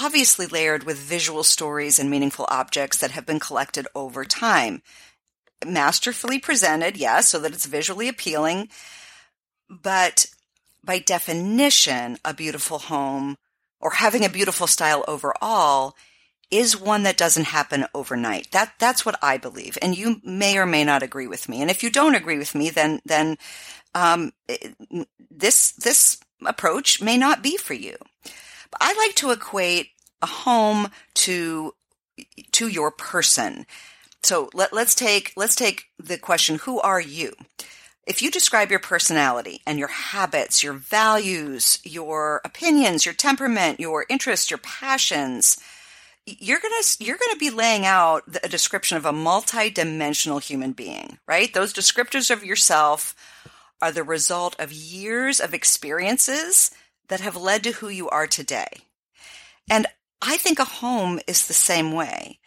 obviously 0.03 0.47
layered 0.47 0.83
with 0.83 0.99
visual 0.99 1.45
stories 1.45 2.01
and 2.01 2.11
meaningful 2.11 2.47
objects 2.49 2.99
that 2.99 3.13
have 3.13 3.27
been 3.27 3.39
collected 3.39 3.87
over 3.95 4.25
time. 4.25 4.83
Masterfully 5.65 6.41
presented, 6.41 6.97
yes, 6.97 7.29
so 7.29 7.39
that 7.39 7.53
it's 7.53 7.67
visually 7.67 8.09
appealing. 8.09 8.69
But 9.71 10.27
by 10.83 10.99
definition, 10.99 12.19
a 12.25 12.35
beautiful 12.35 12.79
home 12.81 13.37
or 13.81 13.93
having 13.93 14.25
a 14.25 14.29
beautiful 14.29 14.67
style 14.67 15.05
overall 15.07 15.95
is 16.51 16.81
one 16.81 17.03
that 17.05 17.17
doesn't 17.17 17.47
happen 17.47 17.87
overnight. 17.95 18.51
That 18.53 18.75
that's 18.79 19.05
what 19.05 19.19
I 19.23 19.39
believe, 19.39 19.79
and 19.83 19.97
you 19.97 20.21
may 20.25 20.59
or 20.59 20.67
may 20.67 20.85
not 20.85 21.03
agree 21.03 21.27
with 21.27 21.49
me. 21.49 21.63
And 21.63 21.71
if 21.71 21.83
you 21.83 21.91
don't 21.91 22.15
agree 22.15 22.39
with 22.39 22.55
me, 22.55 22.71
then 22.71 23.01
then 23.05 23.39
um, 23.95 24.33
this 25.31 25.73
this 25.73 26.19
approach 26.45 27.01
may 27.01 27.17
not 27.17 27.43
be 27.43 27.57
for 27.57 27.75
you. 27.75 27.97
But 28.71 28.81
I 28.81 28.95
like 28.95 29.15
to 29.17 29.31
equate 29.31 29.91
a 30.23 30.27
home 30.27 30.91
to 31.15 31.75
to 32.53 32.69
your 32.69 32.91
person. 32.91 33.67
So 34.23 34.49
let, 34.55 34.73
let's 34.73 34.95
take 34.95 35.33
let's 35.37 35.55
take 35.55 35.87
the 35.99 36.19
question: 36.19 36.57
Who 36.65 36.81
are 36.81 37.01
you? 37.01 37.33
If 38.07 38.21
you 38.21 38.31
describe 38.31 38.71
your 38.71 38.81
personality 38.81 39.63
and 39.67 39.79
your 39.79 39.89
habits, 39.89 40.63
your 40.63 40.75
values, 40.75 41.79
your 41.85 42.43
opinions, 42.45 43.07
your 43.07 43.15
temperament, 43.15 43.81
your 43.81 44.05
interests, 44.11 44.51
your 44.51 44.59
passions, 44.59 45.59
you're 46.27 46.61
going 46.61 46.75
to 46.83 47.05
you're 47.05 47.19
going 47.19 47.33
to 47.33 47.39
be 47.39 47.51
laying 47.51 47.85
out 47.85 48.25
a 48.43 48.49
description 48.49 48.97
of 48.97 49.05
a 49.05 49.13
multi-dimensional 49.13 50.39
human 50.39 50.73
being, 50.73 51.19
right? 51.27 51.53
Those 51.53 51.73
descriptors 51.75 52.31
of 52.31 52.45
yourself 52.45 53.15
are 53.83 53.93
the 53.93 54.03
result 54.03 54.57
of 54.59 54.73
years 54.73 55.41
of 55.41 55.53
experiences 55.53 56.71
that 57.09 57.21
have 57.21 57.37
led 57.37 57.63
to 57.65 57.73
who 57.73 57.89
you 57.89 58.09
are 58.09 58.27
today. 58.27 58.69
And 59.69 59.87
I 60.23 60.39
think 60.39 60.59
a 60.59 60.65
home 60.65 61.21
is 61.27 61.47
the 61.47 61.55
same 61.55 61.93
way. 61.93 62.39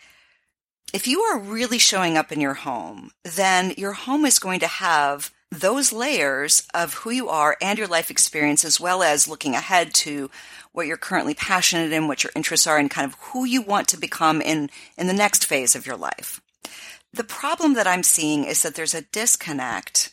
If 0.93 1.07
you 1.07 1.21
are 1.21 1.39
really 1.39 1.77
showing 1.77 2.17
up 2.17 2.31
in 2.31 2.41
your 2.41 2.55
home, 2.55 3.11
then 3.23 3.73
your 3.77 3.93
home 3.93 4.25
is 4.25 4.39
going 4.39 4.61
to 4.61 4.67
have 4.67 5.31
those 5.51 5.93
layers 5.93 6.67
of 6.73 6.93
who 6.93 7.09
you 7.09 7.29
are 7.29 7.55
and 7.61 7.79
your 7.79 7.87
life 7.87 8.11
experience, 8.11 8.65
as 8.65 8.79
well 8.79 9.01
as 9.01 9.27
looking 9.27 9.55
ahead 9.55 9.93
to 9.93 10.29
what 10.73 10.87
you're 10.87 10.97
currently 10.97 11.33
passionate 11.33 11.91
in, 11.91 12.07
what 12.07 12.23
your 12.23 12.31
interests 12.35 12.67
are, 12.67 12.77
and 12.77 12.91
kind 12.91 13.05
of 13.05 13.17
who 13.19 13.45
you 13.45 13.61
want 13.61 13.87
to 13.89 13.97
become 13.97 14.41
in, 14.41 14.69
in 14.97 15.07
the 15.07 15.13
next 15.13 15.45
phase 15.45 15.75
of 15.75 15.85
your 15.85 15.97
life. 15.97 16.41
The 17.13 17.23
problem 17.23 17.73
that 17.75 17.87
I'm 17.87 18.03
seeing 18.03 18.43
is 18.43 18.61
that 18.61 18.75
there's 18.75 18.93
a 18.93 19.01
disconnect 19.01 20.11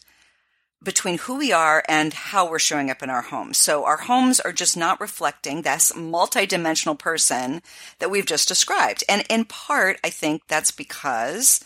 between 0.82 1.18
who 1.18 1.36
we 1.36 1.50
are 1.52 1.82
and 1.88 2.12
how 2.12 2.48
we're 2.48 2.58
showing 2.58 2.90
up 2.90 3.02
in 3.02 3.10
our 3.10 3.22
homes. 3.22 3.58
So 3.58 3.84
our 3.84 3.96
homes 3.96 4.38
are 4.38 4.52
just 4.52 4.76
not 4.76 5.00
reflecting 5.00 5.62
this 5.62 5.92
multidimensional 5.92 6.98
person 6.98 7.62
that 7.98 8.10
we've 8.10 8.26
just 8.26 8.48
described. 8.48 9.02
And 9.08 9.24
in 9.30 9.46
part, 9.46 9.98
I 10.04 10.10
think 10.10 10.42
that's 10.46 10.70
because 10.70 11.64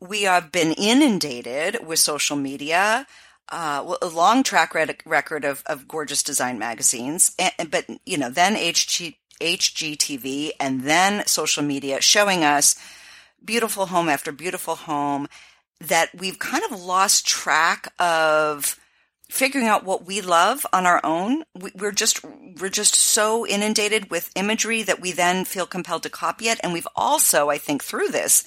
we 0.00 0.22
have 0.22 0.50
been 0.50 0.72
inundated 0.72 1.86
with 1.86 1.98
social 1.98 2.36
media, 2.36 3.06
uh, 3.50 3.96
a 4.00 4.06
long 4.06 4.42
track 4.42 4.74
record 5.04 5.44
of, 5.44 5.62
of 5.66 5.88
gorgeous 5.88 6.22
design 6.22 6.58
magazines, 6.58 7.34
and, 7.38 7.70
but 7.70 7.86
you 8.06 8.16
know, 8.16 8.30
then 8.30 8.54
HG, 8.54 9.16
HGTV, 9.40 10.52
and 10.58 10.82
then 10.82 11.26
social 11.26 11.62
media 11.62 12.00
showing 12.00 12.44
us 12.44 12.76
beautiful 13.44 13.86
home 13.86 14.08
after 14.08 14.32
beautiful 14.32 14.76
home 14.76 15.28
that 15.80 16.10
we've 16.14 16.38
kind 16.38 16.62
of 16.70 16.80
lost 16.80 17.26
track 17.26 17.92
of 17.98 18.78
figuring 19.30 19.66
out 19.66 19.84
what 19.84 20.06
we 20.06 20.20
love 20.20 20.66
on 20.72 20.86
our 20.86 21.00
own. 21.04 21.44
We're 21.74 21.92
just 21.92 22.24
we're 22.60 22.68
just 22.68 22.94
so 22.94 23.46
inundated 23.46 24.10
with 24.10 24.30
imagery 24.34 24.82
that 24.82 25.00
we 25.00 25.12
then 25.12 25.44
feel 25.44 25.66
compelled 25.66 26.02
to 26.02 26.10
copy 26.10 26.48
it. 26.48 26.60
And 26.62 26.72
we've 26.72 26.88
also 26.96 27.48
i 27.48 27.56
think 27.56 27.82
through 27.82 28.08
this 28.08 28.44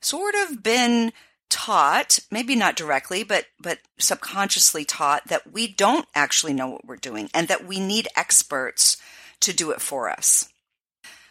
sort 0.00 0.34
of 0.34 0.62
been 0.62 1.12
taught, 1.48 2.20
maybe 2.30 2.54
not 2.54 2.76
directly, 2.76 3.22
but, 3.24 3.46
but 3.60 3.78
subconsciously 3.98 4.84
taught 4.84 5.26
that 5.28 5.52
we 5.52 5.66
don't 5.66 6.06
actually 6.14 6.52
know 6.52 6.68
what 6.68 6.86
we're 6.86 6.96
doing 6.96 7.28
and 7.34 7.48
that 7.48 7.66
we 7.66 7.80
need 7.80 8.08
experts 8.16 8.96
to 9.40 9.52
do 9.52 9.70
it 9.72 9.80
for 9.80 10.08
us. 10.08 10.48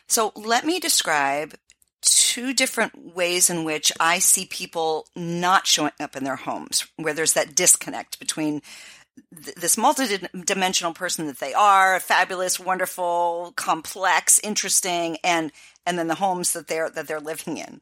So 0.07 0.31
let 0.35 0.65
me 0.65 0.79
describe 0.79 1.55
two 2.01 2.53
different 2.53 3.15
ways 3.15 3.49
in 3.49 3.63
which 3.63 3.91
I 3.99 4.19
see 4.19 4.45
people 4.45 5.07
not 5.15 5.67
showing 5.67 5.91
up 5.99 6.15
in 6.15 6.23
their 6.23 6.35
homes, 6.35 6.87
where 6.97 7.13
there's 7.13 7.33
that 7.33 7.55
disconnect 7.55 8.19
between 8.19 8.61
this 9.31 9.75
multidimensional 9.75 10.95
person 10.95 11.27
that 11.27 11.39
they 11.39 11.53
are, 11.53 11.99
fabulous, 11.99 12.59
wonderful, 12.59 13.53
complex, 13.55 14.39
interesting, 14.39 15.17
and 15.23 15.51
and 15.89 15.97
then 15.97 16.07
the 16.07 16.15
homes 16.15 16.53
that 16.53 16.67
they're 16.67 16.89
that 16.91 17.07
they're 17.07 17.19
living 17.19 17.57
in. 17.57 17.81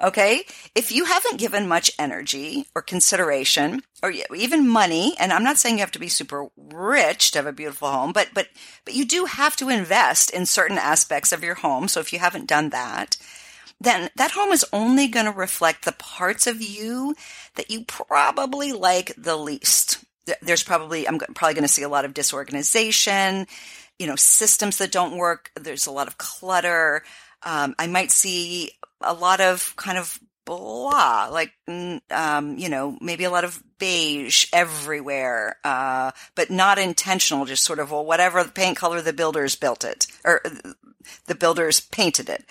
Okay? 0.00 0.44
If 0.74 0.92
you 0.92 1.06
haven't 1.06 1.40
given 1.40 1.66
much 1.66 1.90
energy 1.98 2.66
or 2.74 2.82
consideration 2.82 3.82
or 4.02 4.12
even 4.34 4.68
money, 4.68 5.16
and 5.18 5.32
I'm 5.32 5.42
not 5.42 5.56
saying 5.56 5.76
you 5.76 5.80
have 5.80 5.90
to 5.92 5.98
be 5.98 6.08
super 6.08 6.48
rich 6.56 7.30
to 7.30 7.38
have 7.38 7.46
a 7.46 7.52
beautiful 7.52 7.88
home, 7.88 8.12
but 8.12 8.28
but 8.34 8.48
but 8.84 8.94
you 8.94 9.06
do 9.06 9.24
have 9.24 9.56
to 9.56 9.70
invest 9.70 10.30
in 10.30 10.44
certain 10.44 10.76
aspects 10.76 11.32
of 11.32 11.42
your 11.42 11.54
home. 11.54 11.88
So 11.88 12.00
if 12.00 12.12
you 12.12 12.18
haven't 12.18 12.46
done 12.46 12.68
that, 12.70 13.16
then 13.80 14.10
that 14.16 14.32
home 14.32 14.50
is 14.50 14.66
only 14.70 15.08
going 15.08 15.26
to 15.26 15.32
reflect 15.32 15.86
the 15.86 15.92
parts 15.92 16.46
of 16.46 16.60
you 16.60 17.14
that 17.54 17.70
you 17.70 17.84
probably 17.86 18.72
like 18.72 19.14
the 19.16 19.36
least 19.36 20.04
there's 20.42 20.62
probably 20.62 21.08
I'm 21.08 21.18
probably 21.18 21.54
going 21.54 21.62
to 21.62 21.68
see 21.68 21.82
a 21.82 21.88
lot 21.88 22.04
of 22.04 22.14
disorganization, 22.14 23.46
you 23.98 24.06
know, 24.06 24.16
systems 24.16 24.78
that 24.78 24.92
don't 24.92 25.16
work. 25.16 25.50
There's 25.54 25.86
a 25.86 25.92
lot 25.92 26.08
of 26.08 26.18
clutter. 26.18 27.02
Um, 27.42 27.74
I 27.78 27.86
might 27.86 28.10
see 28.10 28.72
a 29.00 29.14
lot 29.14 29.40
of 29.40 29.74
kind 29.76 29.98
of 29.98 30.18
blah, 30.44 31.28
like 31.30 31.52
um, 32.10 32.56
you 32.56 32.68
know, 32.68 32.96
maybe 33.00 33.24
a 33.24 33.30
lot 33.30 33.44
of 33.44 33.62
beige 33.78 34.46
everywhere, 34.52 35.56
uh, 35.64 36.12
but 36.34 36.50
not 36.50 36.78
intentional. 36.78 37.44
Just 37.44 37.64
sort 37.64 37.78
of 37.78 37.90
well, 37.90 38.04
whatever 38.04 38.42
the 38.42 38.50
paint 38.50 38.76
color 38.76 39.00
the 39.02 39.12
builders 39.12 39.54
built 39.56 39.84
it, 39.84 40.06
or 40.24 40.40
the 41.26 41.34
builders 41.34 41.80
painted 41.80 42.28
it. 42.28 42.44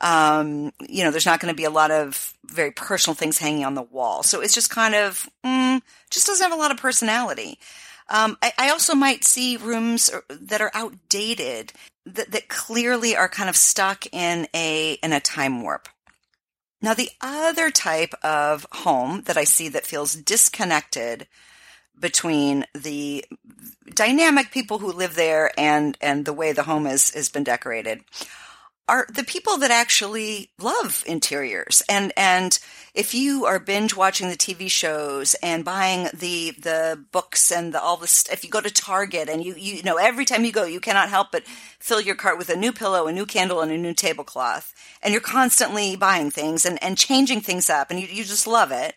Um, 0.00 0.72
you 0.88 1.02
know, 1.02 1.10
there's 1.10 1.26
not 1.26 1.40
going 1.40 1.52
to 1.52 1.56
be 1.56 1.64
a 1.64 1.70
lot 1.70 1.90
of 1.90 2.32
very 2.46 2.70
personal 2.70 3.14
things 3.14 3.38
hanging 3.38 3.64
on 3.64 3.74
the 3.74 3.82
wall. 3.82 4.22
So 4.22 4.40
it's 4.40 4.54
just 4.54 4.70
kind 4.70 4.94
of, 4.94 5.28
mm, 5.44 5.82
just 6.10 6.26
doesn't 6.26 6.44
have 6.44 6.56
a 6.56 6.60
lot 6.60 6.70
of 6.70 6.76
personality. 6.76 7.58
Um, 8.08 8.38
I, 8.42 8.52
I, 8.58 8.70
also 8.70 8.94
might 8.94 9.24
see 9.24 9.56
rooms 9.58 10.10
that 10.30 10.62
are 10.62 10.70
outdated 10.72 11.74
that, 12.06 12.30
that 12.30 12.48
clearly 12.48 13.14
are 13.14 13.28
kind 13.28 13.50
of 13.50 13.56
stuck 13.56 14.06
in 14.12 14.48
a, 14.54 14.94
in 15.02 15.12
a 15.12 15.20
time 15.20 15.62
warp. 15.62 15.88
Now, 16.80 16.94
the 16.94 17.10
other 17.20 17.70
type 17.70 18.14
of 18.22 18.66
home 18.72 19.22
that 19.26 19.36
I 19.36 19.44
see 19.44 19.68
that 19.70 19.84
feels 19.84 20.14
disconnected 20.14 21.26
between 21.98 22.64
the 22.74 23.24
dynamic 23.92 24.52
people 24.52 24.78
who 24.78 24.92
live 24.92 25.14
there 25.14 25.50
and, 25.58 25.98
and 26.00 26.24
the 26.24 26.32
way 26.32 26.52
the 26.52 26.62
home 26.62 26.86
is, 26.86 27.10
has 27.10 27.28
been 27.28 27.44
decorated 27.44 28.04
are 28.88 29.06
the 29.12 29.24
people 29.24 29.58
that 29.58 29.70
actually 29.70 30.50
love 30.58 31.04
interiors. 31.06 31.82
And 31.88 32.12
and 32.16 32.58
if 32.94 33.14
you 33.14 33.44
are 33.44 33.60
binge 33.60 33.94
watching 33.94 34.28
the 34.28 34.36
TV 34.36 34.70
shows 34.70 35.34
and 35.42 35.64
buying 35.64 36.08
the 36.14 36.52
the 36.52 37.04
books 37.12 37.52
and 37.52 37.74
the, 37.74 37.80
all 37.80 37.98
this 37.98 38.28
if 38.30 38.42
you 38.42 38.50
go 38.50 38.60
to 38.60 38.70
Target 38.70 39.28
and 39.28 39.44
you 39.44 39.54
you 39.54 39.82
know 39.82 39.96
every 39.96 40.24
time 40.24 40.44
you 40.44 40.52
go 40.52 40.64
you 40.64 40.80
cannot 40.80 41.10
help 41.10 41.28
but 41.30 41.44
fill 41.78 42.00
your 42.00 42.14
cart 42.14 42.38
with 42.38 42.48
a 42.48 42.56
new 42.56 42.72
pillow 42.72 43.06
a 43.06 43.12
new 43.12 43.26
candle 43.26 43.60
and 43.60 43.70
a 43.70 43.78
new 43.78 43.94
tablecloth. 43.94 44.74
And 45.02 45.12
you're 45.12 45.20
constantly 45.20 45.94
buying 45.94 46.30
things 46.30 46.64
and 46.64 46.82
and 46.82 46.96
changing 46.96 47.42
things 47.42 47.68
up 47.68 47.90
and 47.90 48.00
you, 48.00 48.06
you 48.06 48.24
just 48.24 48.46
love 48.46 48.72
it. 48.72 48.94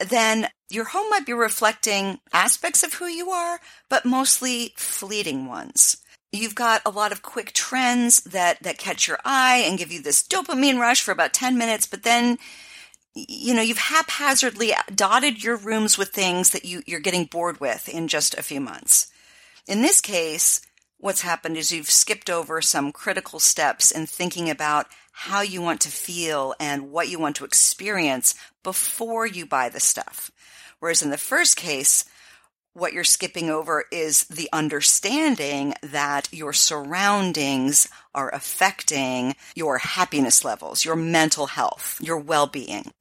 Then 0.00 0.48
your 0.68 0.84
home 0.84 1.08
might 1.10 1.26
be 1.26 1.32
reflecting 1.32 2.20
aspects 2.32 2.82
of 2.82 2.94
who 2.94 3.06
you 3.06 3.30
are 3.30 3.60
but 3.88 4.04
mostly 4.04 4.74
fleeting 4.76 5.46
ones 5.46 5.98
You've 6.32 6.54
got 6.54 6.82
a 6.84 6.90
lot 6.90 7.12
of 7.12 7.22
quick 7.22 7.52
trends 7.52 8.20
that, 8.24 8.62
that 8.62 8.78
catch 8.78 9.08
your 9.08 9.18
eye 9.24 9.64
and 9.66 9.78
give 9.78 9.90
you 9.90 10.02
this 10.02 10.22
dopamine 10.22 10.78
rush 10.78 11.02
for 11.02 11.12
about 11.12 11.32
10 11.32 11.56
minutes, 11.56 11.86
but 11.86 12.02
then 12.02 12.38
you 13.26 13.54
know, 13.54 13.62
you've 13.62 13.78
haphazardly 13.78 14.72
dotted 14.94 15.42
your 15.42 15.56
rooms 15.56 15.98
with 15.98 16.10
things 16.10 16.50
that 16.50 16.64
you, 16.64 16.82
you're 16.86 17.00
getting 17.00 17.24
bored 17.24 17.60
with 17.60 17.88
in 17.88 18.08
just 18.08 18.36
a 18.36 18.42
few 18.42 18.60
months. 18.60 19.10
In 19.66 19.82
this 19.82 20.00
case, 20.00 20.60
what's 20.98 21.22
happened 21.22 21.56
is 21.56 21.72
you've 21.72 21.90
skipped 21.90 22.30
over 22.30 22.60
some 22.60 22.92
critical 22.92 23.40
steps 23.40 23.90
in 23.90 24.06
thinking 24.06 24.50
about 24.50 24.86
how 25.12 25.40
you 25.40 25.60
want 25.60 25.80
to 25.80 25.88
feel 25.88 26.54
and 26.60 26.90
what 26.90 27.08
you 27.08 27.18
want 27.18 27.36
to 27.36 27.44
experience 27.44 28.34
before 28.62 29.26
you 29.26 29.44
buy 29.44 29.68
the 29.68 29.80
stuff. 29.80 30.30
Whereas 30.78 31.02
in 31.02 31.10
the 31.10 31.18
first 31.18 31.56
case, 31.56 32.04
what 32.74 32.92
you're 32.92 33.04
skipping 33.04 33.50
over 33.50 33.84
is 33.90 34.24
the 34.24 34.48
understanding 34.52 35.74
that 35.82 36.28
your 36.32 36.52
surroundings 36.52 37.88
are 38.14 38.32
affecting 38.34 39.34
your 39.54 39.78
happiness 39.78 40.44
levels, 40.44 40.84
your 40.84 40.96
mental 40.96 41.46
health, 41.46 41.98
your 42.00 42.18
well-being. 42.18 42.92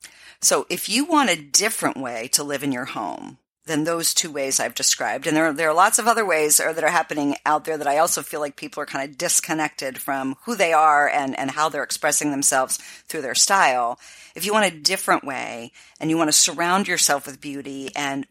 So 0.41 0.65
if 0.69 0.89
you 0.89 1.05
want 1.05 1.29
a 1.29 1.41
different 1.41 1.97
way 1.97 2.27
to 2.29 2.43
live 2.43 2.63
in 2.63 2.71
your 2.71 2.85
home, 2.85 3.37
than 3.67 3.83
those 3.83 4.13
two 4.13 4.31
ways 4.31 4.59
I've 4.59 4.73
described. 4.73 5.27
And 5.27 5.37
there 5.37 5.47
are, 5.47 5.53
there 5.53 5.69
are 5.69 5.75
lots 5.75 5.99
of 5.99 6.07
other 6.07 6.25
ways 6.25 6.57
that 6.57 6.83
are 6.83 6.89
happening 6.89 7.35
out 7.45 7.65
there 7.65 7.77
that 7.77 7.87
I 7.87 7.99
also 7.99 8.21
feel 8.23 8.39
like 8.39 8.55
people 8.55 8.81
are 8.81 8.87
kind 8.87 9.07
of 9.07 9.17
disconnected 9.17 9.99
from 9.99 10.35
who 10.45 10.55
they 10.55 10.73
are 10.73 11.07
and, 11.07 11.37
and 11.37 11.51
how 11.51 11.69
they're 11.69 11.83
expressing 11.83 12.31
themselves 12.31 12.77
through 13.07 13.21
their 13.21 13.35
style. 13.35 13.99
If 14.35 14.45
you 14.45 14.53
want 14.53 14.73
a 14.73 14.79
different 14.79 15.23
way 15.23 15.71
and 15.99 16.09
you 16.09 16.17
want 16.17 16.29
to 16.29 16.37
surround 16.37 16.87
yourself 16.87 17.25
with 17.25 17.41
beauty 17.41 17.91
and 17.95 18.25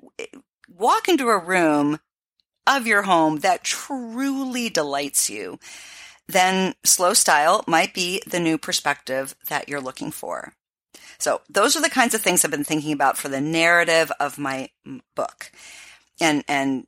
walk 0.69 1.09
into 1.09 1.29
a 1.29 1.39
room 1.39 2.01
of 2.67 2.87
your 2.87 3.03
home 3.03 3.41
that 3.41 3.65
truly 3.65 4.69
delights 4.69 5.31
you, 5.31 5.59
then 6.29 6.75
slow 6.85 7.15
style 7.15 7.63
might 7.67 7.95
be 7.95 8.23
the 8.27 8.41
new 8.41 8.59
perspective 8.59 9.37
that 9.49 9.69
you're 9.69 9.81
looking 9.81 10.11
for. 10.11 10.53
So 11.19 11.41
those 11.49 11.77
are 11.77 11.83
the 11.83 11.89
kinds 11.89 12.15
of 12.15 12.21
things 12.21 12.45
I've 12.45 12.51
been 12.51 12.65
thinking 12.65 12.93
about 12.93 13.17
for 13.17 13.29
the 13.29 13.41
narrative 13.41 14.11
of 14.19 14.39
my 14.39 14.71
book. 15.15 15.51
And, 16.21 16.45
and 16.49 16.87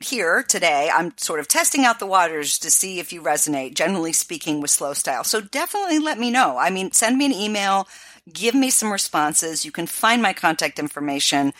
here 0.00 0.42
today, 0.42 0.90
I'm 0.92 1.16
sort 1.16 1.40
of 1.40 1.48
testing 1.48 1.84
out 1.84 1.98
the 1.98 2.06
waters 2.06 2.58
to 2.58 2.70
see 2.70 2.98
if 2.98 3.12
you 3.12 3.22
resonate, 3.22 3.74
generally 3.74 4.12
speaking, 4.12 4.60
with 4.60 4.70
slow 4.70 4.94
style. 4.94 5.24
So 5.24 5.40
definitely 5.40 5.98
let 5.98 6.18
me 6.18 6.30
know. 6.30 6.56
I 6.58 6.70
mean, 6.70 6.92
send 6.92 7.18
me 7.18 7.26
an 7.26 7.32
email, 7.32 7.86
give 8.32 8.54
me 8.54 8.70
some 8.70 8.90
responses. 8.90 9.64
You 9.64 9.72
can 9.72 9.86
find 9.86 10.20
my 10.20 10.32
contact 10.32 10.78
information 10.78 11.52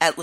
at 0.00 0.18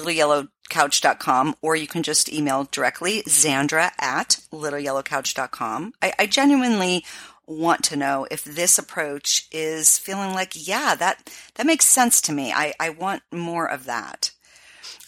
littleyellowcouch.com 0.72 1.56
or 1.62 1.76
you 1.76 1.88
can 1.88 2.04
just 2.04 2.32
email 2.32 2.68
directly 2.72 3.24
Xandra 3.24 3.92
at 4.00 4.40
littleyellowcouch.com. 4.52 5.94
I, 6.02 6.14
I 6.20 6.26
genuinely 6.26 7.06
want 7.48 7.84
to 7.84 7.96
know 7.96 8.28
if 8.32 8.44
this 8.44 8.78
approach 8.78 9.48
is 9.52 9.98
feeling 9.98 10.34
like, 10.34 10.54
yeah, 10.56 10.96
that, 10.96 11.30
that 11.56 11.66
makes 11.66 11.86
sense 11.86 12.22
to 12.22 12.34
me. 12.34 12.52
I, 12.54 12.74
I 12.80 12.90
want 12.90 13.24
more 13.32 13.70
of 13.70 13.86
that. 13.86 14.32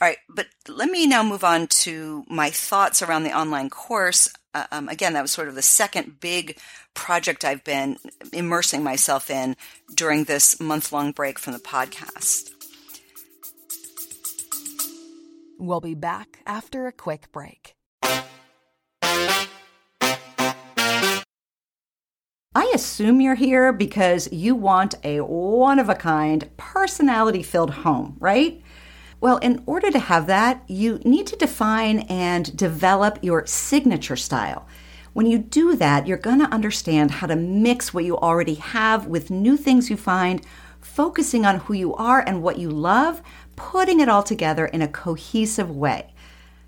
All 0.02 0.08
right, 0.08 0.18
but 0.28 0.48
let 0.68 0.90
me 0.90 1.08
now 1.08 1.24
move 1.24 1.44
on 1.44 1.68
to 1.68 2.26
my 2.28 2.50
thoughts 2.50 3.02
around 3.02 3.24
the 3.24 3.38
online 3.38 3.70
course. 3.70 4.30
Uh, 4.54 4.66
um, 4.72 4.90
again, 4.90 5.14
that 5.14 5.22
was 5.22 5.32
sort 5.32 5.48
of 5.48 5.56
the 5.56 5.62
second 5.62 6.20
big 6.20 6.58
project 6.94 7.46
I've 7.46 7.64
been 7.64 7.98
immersing 8.34 8.84
myself 8.84 9.30
in 9.30 9.56
during 9.96 10.26
this 10.26 10.60
month 10.60 10.92
long 10.92 11.12
break 11.12 11.40
from 11.40 11.54
the 11.54 11.60
podcast. 11.60 12.53
We'll 15.66 15.80
be 15.80 15.96
back 15.96 16.40
after 16.46 16.88
a 16.88 16.92
quick 16.92 17.32
break. 17.32 17.74
I 22.54 22.70
assume 22.76 23.22
you're 23.22 23.36
here 23.36 23.72
because 23.72 24.30
you 24.30 24.56
want 24.56 24.96
a 25.06 25.22
one 25.22 25.80
of 25.80 25.88
a 25.88 25.96
kind, 25.96 26.50
personality 26.58 27.44
filled 27.44 27.72
home, 27.72 28.18
right? 28.20 28.62
Well, 29.22 29.38
in 29.38 29.64
order 29.66 29.90
to 29.90 30.00
have 30.00 30.28
that, 30.28 30.66
you 30.68 31.00
need 31.06 31.28
to 31.28 31.38
define 31.38 32.00
and 32.10 32.58
develop 32.58 33.20
your 33.22 33.46
signature 33.46 34.18
style. 34.18 34.68
When 35.14 35.28
you 35.28 35.38
do 35.38 35.78
that, 35.78 36.08
you're 36.08 36.18
going 36.18 36.40
to 36.40 36.54
understand 36.54 37.10
how 37.12 37.28
to 37.28 37.38
mix 37.38 37.94
what 37.94 38.04
you 38.04 38.18
already 38.18 38.56
have 38.56 39.08
with 39.08 39.32
new 39.32 39.56
things 39.56 39.90
you 39.90 39.96
find, 39.96 40.46
focusing 40.82 41.46
on 41.46 41.60
who 41.60 41.74
you 41.74 41.96
are 41.96 42.20
and 42.20 42.44
what 42.44 42.60
you 42.60 42.70
love, 42.70 43.22
putting 43.56 44.00
it 44.00 44.10
all 44.10 44.24
together 44.24 44.66
in 44.66 44.82
a 44.82 44.88
cohesive 44.88 45.70
way. 45.70 46.14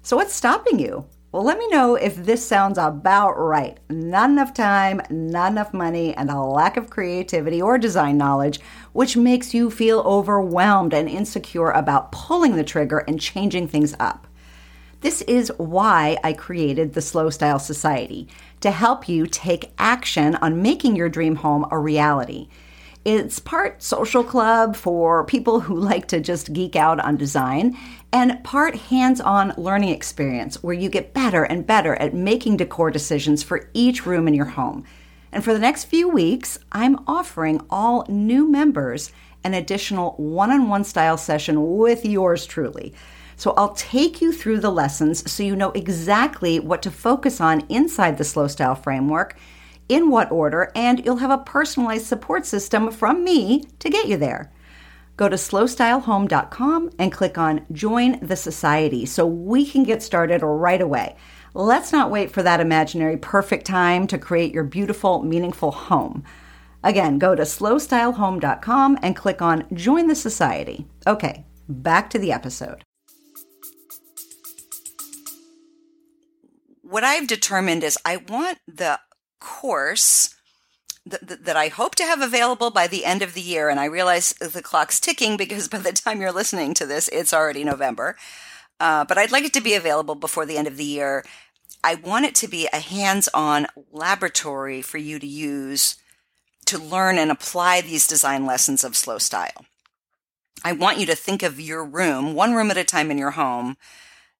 So, 0.01 0.17
what's 0.17 0.33
stopping 0.33 0.79
you? 0.79 1.05
Well, 1.31 1.43
let 1.43 1.57
me 1.57 1.67
know 1.67 1.95
if 1.95 2.15
this 2.15 2.47
sounds 2.47 2.77
about 2.77 3.33
right. 3.33 3.77
Not 3.89 4.29
enough 4.29 4.53
time, 4.53 5.01
not 5.09 5.51
enough 5.51 5.73
money, 5.73 6.15
and 6.15 6.29
a 6.29 6.39
lack 6.39 6.77
of 6.77 6.89
creativity 6.89 7.61
or 7.61 7.77
design 7.77 8.17
knowledge, 8.17 8.61
which 8.93 9.17
makes 9.17 9.53
you 9.53 9.69
feel 9.69 9.99
overwhelmed 9.99 10.93
and 10.93 11.09
insecure 11.09 11.71
about 11.71 12.13
pulling 12.13 12.55
the 12.55 12.63
trigger 12.63 12.99
and 12.99 13.19
changing 13.19 13.67
things 13.67 13.93
up. 13.99 14.27
This 15.01 15.23
is 15.23 15.51
why 15.57 16.17
I 16.23 16.31
created 16.31 16.93
the 16.93 17.01
Slow 17.01 17.29
Style 17.29 17.59
Society 17.59 18.29
to 18.61 18.71
help 18.71 19.09
you 19.09 19.27
take 19.27 19.73
action 19.77 20.35
on 20.37 20.61
making 20.61 20.95
your 20.95 21.09
dream 21.09 21.35
home 21.35 21.67
a 21.69 21.77
reality. 21.77 22.47
It's 23.05 23.37
part 23.37 23.83
social 23.83 24.23
club 24.23 24.75
for 24.75 25.25
people 25.25 25.59
who 25.59 25.75
like 25.75 26.07
to 26.07 26.19
just 26.19 26.53
geek 26.53 26.75
out 26.75 26.99
on 26.99 27.17
design, 27.17 27.77
and 28.11 28.43
part 28.43 28.75
hands 28.75 29.21
on 29.21 29.53
learning 29.57 29.89
experience 29.89 30.63
where 30.63 30.73
you 30.73 30.89
get 30.89 31.13
better 31.13 31.43
and 31.43 31.67
better 31.67 31.93
at 31.97 32.15
making 32.15 32.57
decor 32.57 32.89
decisions 32.89 33.43
for 33.43 33.69
each 33.75 34.07
room 34.07 34.27
in 34.27 34.33
your 34.33 34.47
home. 34.47 34.85
And 35.31 35.43
for 35.43 35.53
the 35.53 35.59
next 35.59 35.83
few 35.83 36.09
weeks, 36.09 36.57
I'm 36.71 36.97
offering 37.05 37.61
all 37.69 38.07
new 38.09 38.49
members 38.49 39.11
an 39.43 39.53
additional 39.53 40.15
one 40.17 40.49
on 40.49 40.67
one 40.67 40.83
style 40.83 41.17
session 41.17 41.77
with 41.77 42.05
yours 42.05 42.47
truly. 42.47 42.91
So 43.35 43.53
I'll 43.55 43.73
take 43.73 44.19
you 44.19 44.31
through 44.31 44.61
the 44.61 44.71
lessons 44.71 45.31
so 45.31 45.43
you 45.43 45.55
know 45.55 45.69
exactly 45.73 46.59
what 46.59 46.81
to 46.81 46.89
focus 46.89 47.39
on 47.39 47.67
inside 47.69 48.17
the 48.17 48.23
slow 48.23 48.47
style 48.47 48.73
framework 48.73 49.37
in 49.89 50.09
what 50.09 50.31
order, 50.31 50.71
and 50.75 51.03
you'll 51.05 51.17
have 51.17 51.31
a 51.31 51.37
personalized 51.37 52.05
support 52.05 52.45
system 52.45 52.91
from 52.91 53.23
me 53.23 53.63
to 53.79 53.89
get 53.89 54.07
you 54.07 54.17
there. 54.17 54.51
Go 55.17 55.29
to 55.29 55.35
slowstylehome.com 55.35 56.89
and 56.99 57.11
click 57.11 57.37
on 57.37 57.65
Join 57.71 58.19
the 58.21 58.35
Society 58.35 59.05
so 59.05 59.25
we 59.25 59.65
can 59.65 59.83
get 59.83 60.03
started 60.03 60.43
right 60.43 60.81
away. 60.81 61.15
Let's 61.53 61.93
not 61.93 62.11
wait 62.11 62.31
for 62.31 62.43
that 62.43 62.59
imaginary 62.59 63.15
perfect 63.15 63.65
time 63.65 64.07
to 64.07 64.17
create 64.17 64.53
your 64.53 64.65
beautiful, 64.65 65.23
meaningful 65.23 65.71
home. 65.71 66.23
Again, 66.83 67.17
go 67.17 67.33
to 67.33 67.43
slowstylehome.com 67.43 68.99
and 69.01 69.15
click 69.15 69.41
on 69.41 69.65
Join 69.73 70.07
the 70.07 70.15
Society. 70.15 70.85
Okay, 71.07 71.45
back 71.69 72.09
to 72.09 72.19
the 72.19 72.33
episode. 72.33 72.83
What 76.81 77.03
I've 77.03 77.27
determined 77.27 77.83
is 77.83 77.97
I 78.05 78.17
want 78.17 78.59
the 78.67 78.99
course 79.45 80.35
that, 81.05 81.45
that 81.45 81.55
I 81.55 81.67
hope 81.67 81.93
to 81.95 82.03
have 82.03 82.21
available 82.21 82.71
by 82.71 82.87
the 82.87 83.05
end 83.05 83.21
of 83.21 83.35
the 83.35 83.41
year. 83.41 83.69
And 83.69 83.79
I 83.79 83.85
realize 83.85 84.33
the 84.33 84.63
clock's 84.63 84.99
ticking 84.99 85.37
because 85.37 85.67
by 85.67 85.77
the 85.77 85.91
time 85.91 86.19
you're 86.19 86.31
listening 86.31 86.73
to 86.73 86.85
this, 86.85 87.07
it's 87.09 87.33
already 87.33 87.63
November. 87.63 88.15
Uh, 88.79 89.05
but 89.05 89.17
I'd 89.17 89.31
like 89.31 89.45
it 89.45 89.53
to 89.53 89.61
be 89.61 89.75
available 89.75 90.15
before 90.15 90.45
the 90.45 90.57
end 90.57 90.67
of 90.67 90.77
the 90.77 90.83
year. 90.83 91.23
I 91.83 91.95
want 91.95 92.25
it 92.25 92.35
to 92.35 92.47
be 92.47 92.67
a 92.73 92.79
hands 92.79 93.29
on 93.33 93.67
laboratory 93.91 94.81
for 94.81 94.97
you 94.97 95.19
to 95.19 95.27
use 95.27 95.95
to 96.65 96.79
learn 96.79 97.19
and 97.19 97.29
apply 97.29 97.81
these 97.81 98.07
design 98.07 98.47
lessons 98.47 98.83
of 98.83 98.97
slow 98.97 99.19
style. 99.19 99.65
I 100.63 100.71
want 100.71 100.97
you 100.97 101.05
to 101.05 101.15
think 101.15 101.43
of 101.43 101.61
your 101.61 101.85
room, 101.85 102.33
one 102.33 102.55
room 102.55 102.71
at 102.71 102.77
a 102.77 102.83
time 102.83 103.11
in 103.11 103.19
your 103.19 103.31
home, 103.31 103.77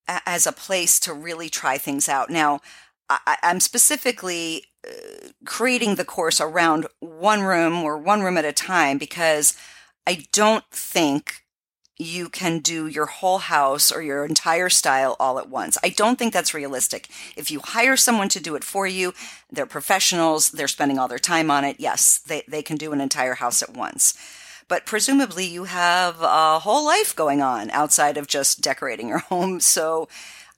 as 0.08 0.48
a 0.48 0.52
place 0.52 1.00
to 1.02 1.14
really 1.14 1.50
try 1.50 1.78
things 1.78 2.10
out. 2.10 2.32
Now, 2.32 2.62
I, 3.10 3.38
am 3.44 3.60
specifically 3.60 4.66
uh, 4.88 5.30
creating 5.46 5.96
the 5.96 6.06
course 6.06 6.42
around 6.42 6.88
one 7.00 7.42
room 7.42 7.84
or 7.84 7.98
one 7.98 8.22
room 8.22 8.38
at 8.38 8.46
a 8.46 8.54
time 8.54 8.98
because 8.98 9.58
I 10.08 10.26
don't 10.32 10.66
think 10.72 11.46
you 11.98 12.28
can 12.28 12.60
do 12.60 12.88
your 12.88 13.06
whole 13.06 13.38
house 13.38 13.92
or 13.92 14.02
your 14.02 14.26
entire 14.26 14.70
style 14.70 15.16
all 15.20 15.40
at 15.40 15.50
once. 15.50 15.78
I 15.82 15.90
don't 15.90 16.20
think 16.20 16.34
that's 16.34 16.54
realistic. 16.54 17.08
If 17.38 17.50
you 17.50 17.62
hire 17.64 17.96
someone 17.96 18.28
to 18.30 18.42
do 18.42 18.56
it 18.56 18.64
for 18.66 18.86
you, 18.86 19.14
they're 19.50 19.66
professionals, 19.66 20.50
they're 20.50 20.68
spending 20.68 21.00
all 21.00 21.08
their 21.08 21.20
time 21.20 21.50
on 21.50 21.64
it. 21.64 21.78
Yes, 21.80 22.20
they, 22.20 22.44
they 22.48 22.62
can 22.62 22.76
do 22.76 22.92
an 22.92 23.00
entire 23.00 23.36
house 23.36 23.62
at 23.62 23.74
once. 23.74 24.14
But 24.68 24.86
presumably 24.86 25.46
you 25.46 25.66
have 25.66 26.22
a 26.22 26.60
whole 26.60 26.86
life 26.86 27.16
going 27.16 27.42
on 27.42 27.70
outside 27.72 28.18
of 28.18 28.28
just 28.28 28.62
decorating 28.62 29.08
your 29.08 29.20
home. 29.30 29.62
So 29.62 30.10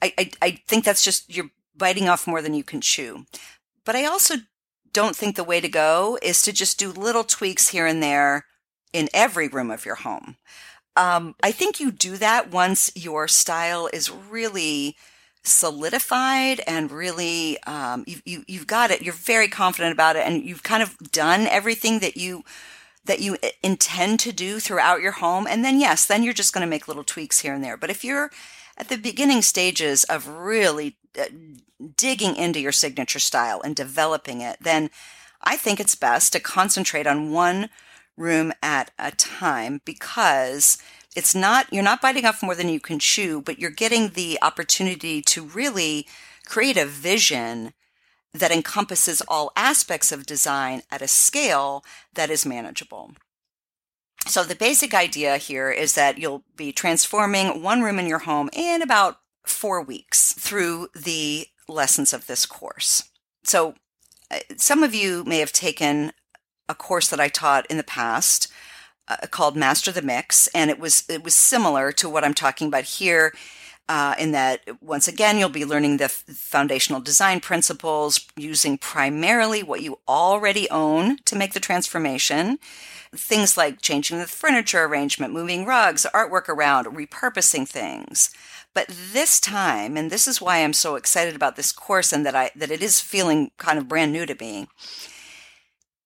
I, 0.02 0.14
I, 0.18 0.32
I 0.42 0.52
think 0.68 0.86
that's 0.86 1.04
just, 1.04 1.34
you're 1.34 1.52
biting 1.78 2.10
off 2.10 2.28
more 2.28 2.42
than 2.42 2.54
you 2.54 2.64
can 2.64 2.82
chew. 2.82 3.26
But 3.86 3.96
I 3.96 4.06
also 4.06 4.36
don't 4.94 5.16
think 5.16 5.36
the 5.36 5.44
way 5.44 5.62
to 5.62 5.70
go 5.70 6.18
is 6.22 6.42
to 6.42 6.52
just 6.52 6.80
do 6.80 6.92
little 6.92 7.24
tweaks 7.24 7.70
here 7.70 7.86
and 7.86 8.02
there 8.02 8.46
in 8.94 9.10
every 9.14 9.48
room 9.48 9.70
of 9.70 9.86
your 9.86 9.96
home. 9.96 10.38
Um, 10.96 11.36
I 11.44 11.52
think 11.52 11.80
you 11.80 11.92
do 11.92 12.18
that 12.18 12.52
once 12.52 12.92
your 12.96 13.28
style 13.28 13.88
is 13.94 14.10
really 14.10 14.96
solidified 15.44 16.62
and 16.68 16.92
really 16.92 17.62
um, 17.64 18.04
you, 18.08 18.18
you 18.26 18.44
you've 18.48 18.68
got 18.68 18.92
it. 18.92 19.02
You're 19.02 19.14
very 19.14 19.48
confident 19.48 19.94
about 19.94 20.16
it, 20.16 20.26
and 20.26 20.44
you've 20.44 20.64
kind 20.64 20.82
of 20.84 20.98
done 21.12 21.48
everything 21.48 22.00
that 22.00 22.18
you 22.18 22.44
that 23.08 23.20
you 23.20 23.38
intend 23.64 24.20
to 24.22 24.32
do 24.32 24.60
throughout 24.60 25.02
your 25.02 25.14
home. 25.14 25.48
And 25.48 25.66
then, 25.66 25.80
yes, 25.80 26.06
then 26.06 26.24
you're 26.24 26.34
just 26.34 26.54
going 26.54 26.66
to 26.66 26.70
make 26.70 26.88
little 26.88 27.04
tweaks 27.04 27.40
here 27.40 27.54
and 27.54 27.64
there. 27.64 27.78
But 27.78 27.90
if 27.90 28.04
you're 28.04 28.32
at 28.78 28.90
the 28.90 28.98
beginning 28.98 29.42
stages 29.42 30.04
of 30.06 30.28
really 30.28 30.98
uh, 31.20 31.26
digging 31.96 32.36
into 32.36 32.60
your 32.60 32.72
signature 32.72 33.20
style 33.20 33.62
and 33.64 33.76
developing 33.76 34.42
it, 34.42 34.58
then 34.62 34.90
I 35.42 35.58
think 35.58 35.80
it's 35.80 35.96
best 35.96 36.34
to 36.34 36.40
concentrate 36.40 37.08
on 37.08 37.32
one 37.32 37.70
room 38.16 38.52
at 38.62 38.92
a 38.98 39.12
time 39.12 39.82
because 39.86 40.78
it's 41.16 41.34
not, 41.34 41.72
you're 41.72 41.84
not 41.84 42.02
biting 42.02 42.26
off 42.26 42.44
more 42.44 42.56
than 42.56 42.70
you 42.70 42.80
can 42.80 43.00
chew, 43.00 43.42
but 43.42 43.60
you're 43.60 43.72
getting 43.72 44.10
the 44.10 44.38
opportunity 44.42 45.22
to 45.24 45.44
really 45.44 46.08
create 46.46 46.78
a 46.78 46.86
vision 46.86 47.74
that 48.34 48.52
encompasses 48.52 49.22
all 49.28 49.52
aspects 49.56 50.12
of 50.12 50.26
design 50.26 50.82
at 50.92 51.02
a 51.02 51.08
scale 51.08 51.84
that 52.14 52.30
is 52.30 52.46
manageable. 52.46 53.12
So 54.28 54.44
the 54.44 54.56
basic 54.56 54.94
idea 54.94 55.38
here 55.38 55.72
is 55.72 55.94
that 55.94 56.18
you'll 56.18 56.44
be 56.56 56.72
transforming 56.72 57.62
one 57.62 57.82
room 57.82 58.00
in 58.00 58.08
your 58.08 58.20
home 58.20 58.50
in 58.54 58.82
about 58.82 59.20
four 59.46 59.82
weeks 59.82 60.34
through 60.34 60.90
the 60.94 61.48
lessons 61.68 62.14
of 62.14 62.28
this 62.28 62.46
course. 62.46 63.10
So 63.44 63.76
uh, 64.30 64.40
some 64.58 64.84
of 64.84 64.94
you 64.94 65.24
may 65.24 65.40
have 65.40 65.54
taken 65.54 66.12
a 66.68 66.76
course 66.76 67.08
that 67.08 67.20
I 67.20 67.30
taught 67.30 67.66
in 67.68 67.78
the 67.78 67.84
past 67.84 68.52
uh, 69.08 69.16
called 69.32 69.56
Master 69.56 69.92
the 69.92 70.02
Mix, 70.02 70.48
and 70.48 70.70
it 70.70 70.80
was 70.80 71.06
it 71.10 71.24
was 71.24 71.34
similar 71.34 71.94
to 71.94 72.10
what 72.10 72.26
I'm 72.26 72.34
talking 72.34 72.68
about 72.68 72.84
here 72.84 73.34
uh, 73.90 74.16
in 74.20 74.32
that 74.32 74.62
once 74.82 75.08
again 75.08 75.38
you'll 75.38 75.50
be 75.50 75.66
learning 75.66 75.98
the 75.98 76.06
f- 76.06 76.24
foundational 76.28 77.02
design 77.02 77.40
principles 77.40 78.28
using 78.36 78.78
primarily 78.78 79.64
what 79.64 79.82
you 79.82 80.00
already 80.08 80.70
own 80.70 81.18
to 81.26 81.36
make 81.36 81.54
the 81.54 81.60
transformation 81.60 82.58
things 83.16 83.56
like 83.56 83.82
changing 83.82 84.20
the 84.20 84.28
furniture 84.28 84.84
arrangement 84.84 85.34
moving 85.34 85.66
rugs 85.66 86.06
artwork 86.14 86.50
around 86.50 86.86
repurposing 86.86 87.68
things 87.68 88.30
but 88.74 88.88
this 88.90 89.40
time 89.40 89.96
and 89.96 90.12
this 90.12 90.28
is 90.28 90.42
why 90.42 90.58
i'm 90.58 90.74
so 90.74 90.96
excited 90.96 91.36
about 91.36 91.56
this 91.56 91.72
course 91.72 92.12
and 92.12 92.26
that 92.26 92.36
i 92.36 92.52
that 92.56 92.72
it 92.72 92.84
is 92.84 93.00
feeling 93.00 93.52
kind 93.58 93.80
of 93.80 93.88
brand 93.88 94.12
new 94.12 94.26
to 94.26 94.36
me 94.40 94.68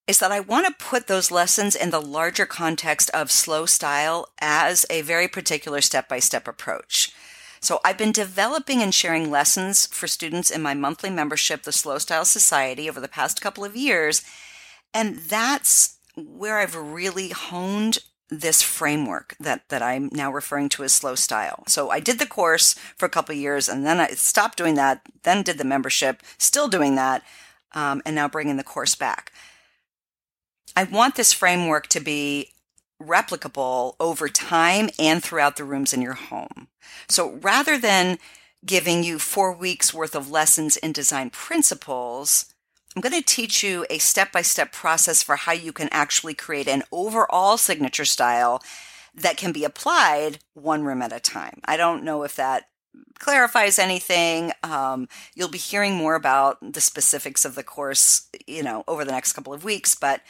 is 0.08 0.20
that 0.20 0.32
I 0.32 0.42
want 0.42 0.68
to 0.68 0.84
put 0.86 1.08
those 1.08 1.32
lessons 1.32 1.74
in 1.74 1.90
the 1.90 2.02
larger 2.02 2.46
context 2.46 3.10
of 3.12 3.32
slow 3.32 3.66
style 3.66 4.28
as 4.42 4.86
a 4.90 5.02
very 5.04 5.28
particular 5.28 5.80
step 5.80 6.10
by 6.10 6.20
step 6.20 6.50
approach. 6.50 7.14
So 7.62 7.80
I've 7.86 7.98
been 7.98 8.12
developing 8.12 8.82
and 8.82 8.94
sharing 8.94 9.30
lessons 9.30 9.86
for 9.86 10.08
students 10.08 10.50
in 10.50 10.62
my 10.62 10.74
monthly 10.74 11.12
membership, 11.12 11.64
the 11.64 11.72
Slow 11.72 12.00
Style 12.00 12.26
Society, 12.26 12.90
over 12.90 13.00
the 13.00 13.08
past 13.08 13.40
couple 13.40 13.64
of 13.64 13.76
years. 13.76 14.24
And 14.94 15.18
that's 15.18 15.98
where 16.16 16.58
I've 16.58 16.76
really 16.76 17.30
honed 17.30 18.00
this 18.32 18.62
framework 18.62 19.36
that, 19.40 19.68
that 19.70 19.82
I'm 19.82 20.10
now 20.14 20.32
referring 20.32 20.70
to 20.70 20.84
as 20.84 20.94
slow 20.94 21.16
style. 21.16 21.64
So 21.68 21.90
I 21.90 22.00
did 22.00 22.18
the 22.18 22.26
course 22.26 22.74
for 22.98 23.06
a 23.06 23.10
couple 23.10 23.34
of 23.34 23.40
years 23.40 23.68
and 23.68 23.86
then 23.86 24.00
I 24.00 24.08
stopped 24.12 24.58
doing 24.58 24.76
that, 24.76 25.02
then 25.24 25.44
did 25.44 25.58
the 25.58 25.66
membership, 25.66 26.24
still 26.38 26.70
doing 26.70 26.96
that, 26.96 27.24
um, 27.74 28.02
and 28.06 28.16
now 28.16 28.30
bringing 28.30 28.56
the 28.56 28.64
course 28.64 28.96
back. 28.96 29.34
I 30.78 30.86
want 30.86 31.16
this 31.16 31.34
framework 31.34 31.88
to 31.88 32.00
be 32.00 32.52
replicable 33.02 33.96
over 34.00 34.30
time 34.30 34.90
and 35.00 35.24
throughout 35.24 35.56
the 35.56 35.64
rooms 35.64 35.94
in 35.94 36.02
your 36.02 36.14
home. 36.14 36.68
So 37.10 37.32
rather 37.42 37.78
than 37.78 38.18
giving 38.66 39.04
you 39.04 39.20
four 39.20 39.54
weeks 39.54 39.94
worth 39.94 40.16
of 40.16 40.30
lessons 40.30 40.78
in 40.78 40.92
design 40.92 41.30
principles, 41.30 42.54
I'm 42.96 43.02
going 43.02 43.16
to 43.16 43.22
teach 43.22 43.64
you 43.64 43.86
a 43.90 43.98
step 43.98 44.32
by 44.32 44.42
step 44.42 44.72
process 44.72 45.24
for 45.24 45.36
how 45.36 45.54
you 45.54 45.72
can 45.72 45.90
actually 45.92 46.34
create 46.34 46.68
an 46.68 46.84
overall 46.92 47.58
signature 47.58 48.06
style 48.06 48.62
that 49.14 49.38
can 49.38 49.52
be 49.52 49.64
applied 49.64 50.40
one 50.54 50.84
room 50.84 51.02
at 51.02 51.14
a 51.14 51.20
time. 51.20 51.62
I 51.66 51.78
don't 51.78 52.04
know 52.04 52.24
if 52.24 52.36
that 52.36 52.66
clarifies 53.20 53.78
anything. 53.78 54.52
Um, 54.64 55.08
you'll 55.36 55.50
be 55.50 55.58
hearing 55.58 55.96
more 55.96 56.16
about 56.16 56.58
the 56.74 56.82
specifics 56.82 57.46
of 57.46 57.56
the 57.56 57.64
course, 57.64 58.28
you 58.48 58.64
know, 58.64 58.84
over 58.88 59.06
the 59.06 59.12
next 59.12 59.34
couple 59.34 59.54
of 59.54 59.64
weeks, 59.64 59.96
but 59.96 60.22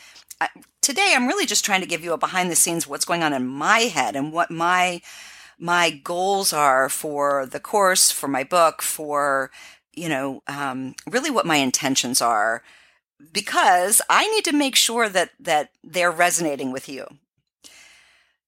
I, 0.41 0.50
today 0.82 1.13
I'm 1.15 1.28
really 1.28 1.45
just 1.45 1.63
trying 1.63 1.82
to 1.82 1.88
give 1.88 2.04
you 2.04 2.13
a 2.13 2.17
behind 2.17 2.52
the 2.52 2.56
scenes 2.56 2.88
what's 2.88 3.06
going 3.06 3.24
on 3.24 3.32
in 3.32 3.45
my 3.47 3.80
head 3.80 4.15
and 4.15 4.34
what 4.34 4.52
my 4.52 5.02
my 5.58 5.91
goals 5.91 6.52
are 6.52 6.89
for 6.89 7.45
the 7.45 7.60
course, 7.60 8.10
for 8.10 8.28
my 8.28 8.43
book, 8.43 8.82
for 8.82 9.52
you 9.93 10.10
know, 10.10 10.41
um, 10.47 10.95
really 11.10 11.30
what 11.30 11.45
my 11.45 11.58
intentions 11.58 12.21
are, 12.21 12.63
because 13.32 14.02
I 14.10 14.28
need 14.32 14.45
to 14.45 14.54
make 14.54 14.76
sure 14.76 15.08
that 15.10 15.32
that 15.39 15.69
they're 15.84 16.12
resonating 16.12 16.71
with 16.71 16.89
you. 16.89 17.06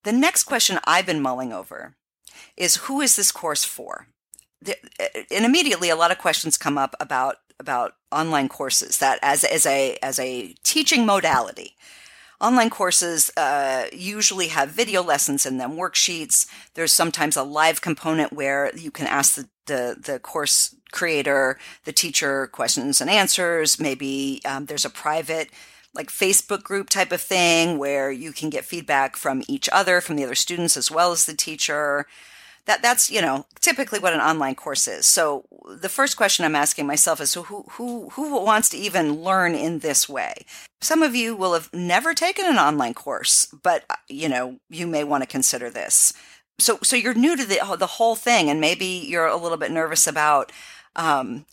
The 0.04 0.12
next 0.12 0.44
question 0.44 0.80
I've 0.86 1.06
been 1.06 1.22
mulling 1.22 1.54
over 1.54 1.96
is 2.58 2.76
who 2.76 3.02
is 3.02 3.16
this 3.16 3.32
course 3.32 3.64
for? 3.64 4.08
And 4.66 5.46
immediately 5.46 5.90
a 5.90 5.96
lot 5.96 6.12
of 6.12 6.18
questions 6.18 6.58
come 6.58 6.78
up 6.78 6.96
about 7.00 7.38
about 7.60 7.96
online 8.12 8.50
courses 8.50 8.98
that 8.98 9.20
as 9.22 9.44
as 9.44 9.66
a 9.66 9.98
as 10.02 10.20
a 10.20 10.54
teaching 10.64 11.06
modality. 11.06 11.76
Online 12.42 12.70
courses 12.70 13.32
uh, 13.38 13.86
usually 13.94 14.48
have 14.48 14.70
video 14.70 15.02
lessons 15.02 15.46
in 15.46 15.58
them 15.58 15.78
worksheets. 15.78 16.46
There's 16.74 16.92
sometimes 16.92 17.38
a 17.38 17.44
live 17.44 17.80
component 17.80 18.34
where 18.34 18.76
you 18.76 18.92
can 18.92 19.08
ask 19.08 19.36
the 19.36 19.48
the, 19.66 19.96
the 19.98 20.20
course 20.20 20.76
creator 20.92 21.58
the 21.86 21.94
teacher 21.94 22.48
questions 22.48 23.02
and 23.02 23.10
answers. 23.10 23.80
Maybe 23.80 24.42
um, 24.46 24.66
there's 24.66 24.86
a 24.86 24.90
private 24.90 25.50
like 25.94 26.10
Facebook 26.10 26.64
group 26.64 26.90
type 26.90 27.12
of 27.12 27.22
thing 27.22 27.78
where 27.78 28.12
you 28.12 28.32
can 28.32 28.50
get 28.50 28.66
feedback 28.66 29.16
from 29.16 29.44
each 29.48 29.70
other, 29.72 30.02
from 30.02 30.16
the 30.16 30.24
other 30.24 30.36
students 30.36 30.76
as 30.76 30.90
well 30.90 31.12
as 31.12 31.26
the 31.26 31.34
teacher. 31.34 32.06
That 32.66 32.82
that's 32.82 33.10
you 33.10 33.22
know 33.22 33.46
typically 33.60 34.00
what 34.00 34.14
an 34.14 34.22
online 34.22 34.56
course 34.56 34.88
is. 34.88 35.06
So 35.06 35.46
the 35.82 35.90
first 35.90 36.16
question 36.16 36.46
i'm 36.46 36.56
asking 36.56 36.88
myself 36.88 37.20
is 37.20 37.30
so 37.30 37.44
who 37.44 37.66
who 37.72 38.10
who 38.12 38.42
wants 38.44 38.70
to 38.70 38.78
even 38.78 39.22
learn 39.22 39.54
in 39.54 39.80
this 39.80 40.08
way? 40.08 40.34
Some 40.82 41.04
of 41.04 41.14
you 41.14 41.36
will 41.36 41.54
have 41.54 41.70
never 41.74 42.14
taken 42.14 42.46
an 42.46 42.58
online 42.58 42.94
course 42.94 43.54
but 43.64 43.84
uh, 43.90 43.96
you 44.08 44.30
know 44.30 44.60
you 44.70 44.88
may 44.88 45.04
want 45.04 45.24
to 45.24 45.28
consider 45.28 45.70
this. 45.70 46.14
So 46.58 46.80
so 46.84 46.96
you're 46.96 47.14
new 47.14 47.36
to 47.36 47.46
the 47.46 47.60
the 47.78 47.88
whole 47.88 48.16
thing 48.16 48.50
and 48.50 48.62
maybe 48.62 48.86
you're 48.86 49.28
a 49.28 49.36
little 49.38 49.58
bit 49.58 49.72
nervous 49.72 50.08
about 50.08 50.52
um, 50.96 51.46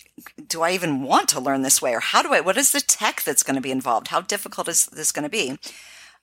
do 0.46 0.62
I 0.62 0.72
even 0.72 1.02
want 1.02 1.28
to 1.30 1.40
learn 1.40 1.62
this 1.62 1.80
way 1.80 1.94
or 1.94 2.00
how 2.00 2.22
do 2.22 2.32
I 2.32 2.40
what 2.40 2.58
is 2.58 2.72
the 2.72 2.80
tech 2.80 3.22
that's 3.22 3.42
going 3.42 3.56
to 3.56 3.62
be 3.62 3.70
involved 3.70 4.08
how 4.08 4.20
difficult 4.20 4.68
is 4.68 4.86
this 4.86 5.12
going 5.12 5.22
to 5.24 5.30
be 5.30 5.58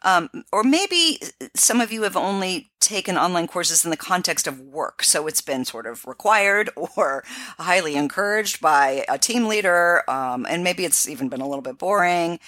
um, 0.03 0.30
or 0.51 0.63
maybe 0.63 1.19
some 1.56 1.82
of 1.82 1.91
you 1.91 2.03
have 2.03 2.15
only 2.15 2.69
taken 2.80 3.17
online 3.17 3.47
courses 3.47 3.84
in 3.84 3.91
the 3.91 3.97
context 3.97 4.47
of 4.47 4.60
work. 4.60 5.03
So 5.03 5.27
it's 5.27 5.41
been 5.41 5.65
sort 5.65 5.88
of 5.88 6.06
required 6.06 6.69
or 6.75 7.23
highly 7.58 7.95
encouraged 7.95 8.62
by 8.62 9.06
a 9.10 9.17
team 9.17 9.47
leader. 9.47 10.10
Um, 10.10 10.45
and 10.49 10.63
maybe 10.63 10.86
it's 10.86 11.08
even 11.08 11.30
been 11.30 11.41
a 11.41 11.47
little 11.47 11.62
bit 11.62 11.77
boring. 11.77 12.39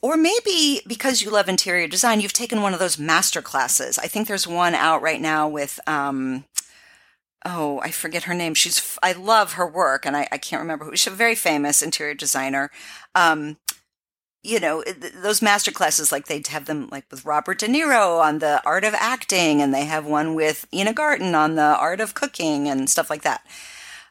Or 0.00 0.16
maybe 0.16 0.80
because 0.86 1.22
you 1.22 1.30
love 1.30 1.48
interior 1.48 1.86
design, 1.86 2.20
you've 2.20 2.32
taken 2.32 2.60
one 2.60 2.72
of 2.72 2.80
those 2.80 2.98
master 2.98 3.40
classes. 3.40 3.98
I 3.98 4.08
think 4.08 4.26
there's 4.26 4.48
one 4.48 4.74
out 4.74 5.00
right 5.00 5.20
now 5.20 5.48
with, 5.48 5.78
um, 5.86 6.44
oh, 7.44 7.80
I 7.82 7.90
forget 7.90 8.24
her 8.24 8.34
name. 8.34 8.54
She's, 8.54 8.98
I 9.02 9.12
love 9.12 9.54
her 9.54 9.66
work 9.66 10.06
and 10.06 10.16
I, 10.16 10.28
I 10.30 10.38
can't 10.38 10.60
remember 10.60 10.84
who, 10.84 10.96
she's 10.96 11.12
a 11.12 11.16
very 11.16 11.34
famous 11.34 11.82
interior 11.82 12.14
designer. 12.14 12.70
Um, 13.14 13.56
you 14.42 14.58
know 14.58 14.82
those 15.22 15.40
master 15.40 15.70
classes 15.70 16.10
like 16.10 16.26
they'd 16.26 16.48
have 16.48 16.66
them 16.66 16.88
like 16.90 17.04
with 17.10 17.24
robert 17.24 17.58
de 17.60 17.66
niro 17.66 18.20
on 18.20 18.40
the 18.40 18.60
art 18.66 18.84
of 18.84 18.94
acting 18.94 19.62
and 19.62 19.72
they 19.72 19.84
have 19.84 20.04
one 20.04 20.34
with 20.34 20.66
ina 20.74 20.92
garten 20.92 21.34
on 21.34 21.54
the 21.54 21.62
art 21.62 22.00
of 22.00 22.14
cooking 22.14 22.68
and 22.68 22.90
stuff 22.90 23.08
like 23.08 23.22
that 23.22 23.46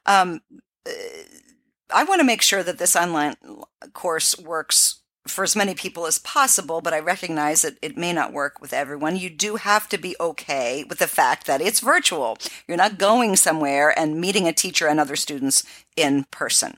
um, 0.06 0.41
uh, 0.88 0.91
i 1.94 2.04
want 2.04 2.20
to 2.20 2.26
make 2.26 2.41
sure 2.41 2.63
that 2.63 2.78
this 2.78 2.96
online 2.96 3.36
course 3.94 4.38
works 4.39 5.00
for 5.27 5.43
as 5.43 5.55
many 5.55 5.75
people 5.75 6.05
as 6.05 6.17
possible 6.17 6.81
but 6.81 6.93
i 6.93 6.99
recognize 6.99 7.62
that 7.62 7.77
it 7.81 7.97
may 7.97 8.12
not 8.12 8.34
work 8.34 8.60
with 8.60 8.73
everyone 8.73 9.15
you 9.15 9.29
do 9.29 9.55
have 9.57 9.88
to 9.88 9.97
be 9.97 10.15
okay 10.19 10.84
with 10.89 10.99
the 10.99 11.07
fact 11.07 11.45
that 11.45 11.62
it's 11.62 11.79
virtual 11.79 12.38
you're 12.67 12.77
not 12.77 12.97
going 12.97 13.36
somewhere 13.36 13.97
and 13.97 14.19
meeting 14.19 14.47
a 14.47 14.53
teacher 14.53 14.88
and 14.88 14.99
other 14.99 15.15
students 15.15 15.63
in 15.95 16.25
person 16.31 16.77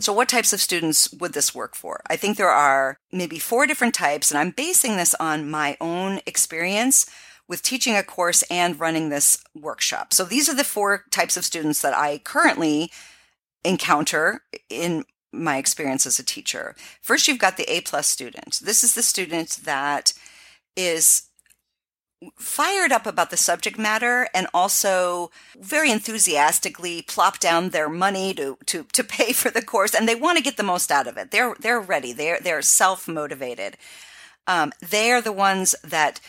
so, 0.00 0.12
what 0.12 0.28
types 0.28 0.52
of 0.52 0.60
students 0.60 1.12
would 1.12 1.32
this 1.32 1.54
work 1.54 1.74
for? 1.74 2.00
I 2.08 2.16
think 2.16 2.36
there 2.36 2.50
are 2.50 2.98
maybe 3.12 3.38
four 3.38 3.66
different 3.66 3.94
types, 3.94 4.30
and 4.30 4.38
I'm 4.38 4.50
basing 4.50 4.96
this 4.96 5.14
on 5.20 5.50
my 5.50 5.76
own 5.80 6.20
experience 6.26 7.06
with 7.48 7.62
teaching 7.62 7.94
a 7.94 8.02
course 8.02 8.42
and 8.50 8.80
running 8.80 9.08
this 9.08 9.42
workshop. 9.54 10.12
So, 10.12 10.24
these 10.24 10.48
are 10.48 10.54
the 10.54 10.64
four 10.64 11.04
types 11.10 11.36
of 11.36 11.44
students 11.44 11.80
that 11.82 11.94
I 11.94 12.18
currently 12.18 12.90
encounter 13.64 14.42
in 14.68 15.04
my 15.34 15.58
experience 15.58 16.06
as 16.06 16.18
a 16.18 16.24
teacher. 16.24 16.74
First, 17.02 17.28
you've 17.28 17.38
got 17.38 17.56
the 17.56 17.70
A 17.70 17.80
plus 17.80 18.06
student. 18.06 18.60
This 18.62 18.84
is 18.84 18.94
the 18.94 19.02
student 19.02 19.60
that 19.64 20.12
is 20.76 21.28
fired 22.36 22.92
up 22.92 23.06
about 23.06 23.30
the 23.30 23.36
subject 23.36 23.78
matter 23.78 24.28
and 24.34 24.46
also 24.54 25.30
very 25.58 25.90
enthusiastically 25.90 27.02
plop 27.02 27.38
down 27.38 27.70
their 27.70 27.88
money 27.88 28.32
to 28.34 28.56
to 28.66 28.84
to 28.92 29.04
pay 29.16 29.32
for 29.32 29.50
the 29.50 29.62
course 29.62 29.94
and 29.94 30.08
they 30.08 30.14
want 30.14 30.38
to 30.38 30.44
get 30.44 30.56
the 30.56 30.62
most 30.62 30.90
out 30.90 31.06
of 31.06 31.16
it. 31.16 31.30
They're 31.30 31.54
they're 31.60 31.80
ready. 31.80 32.12
They're 32.12 32.40
they're 32.40 32.62
self-motivated. 32.62 33.76
Um, 34.46 34.72
they 34.86 35.10
are 35.10 35.22
the 35.22 35.32
ones 35.32 35.74
that 35.82 36.20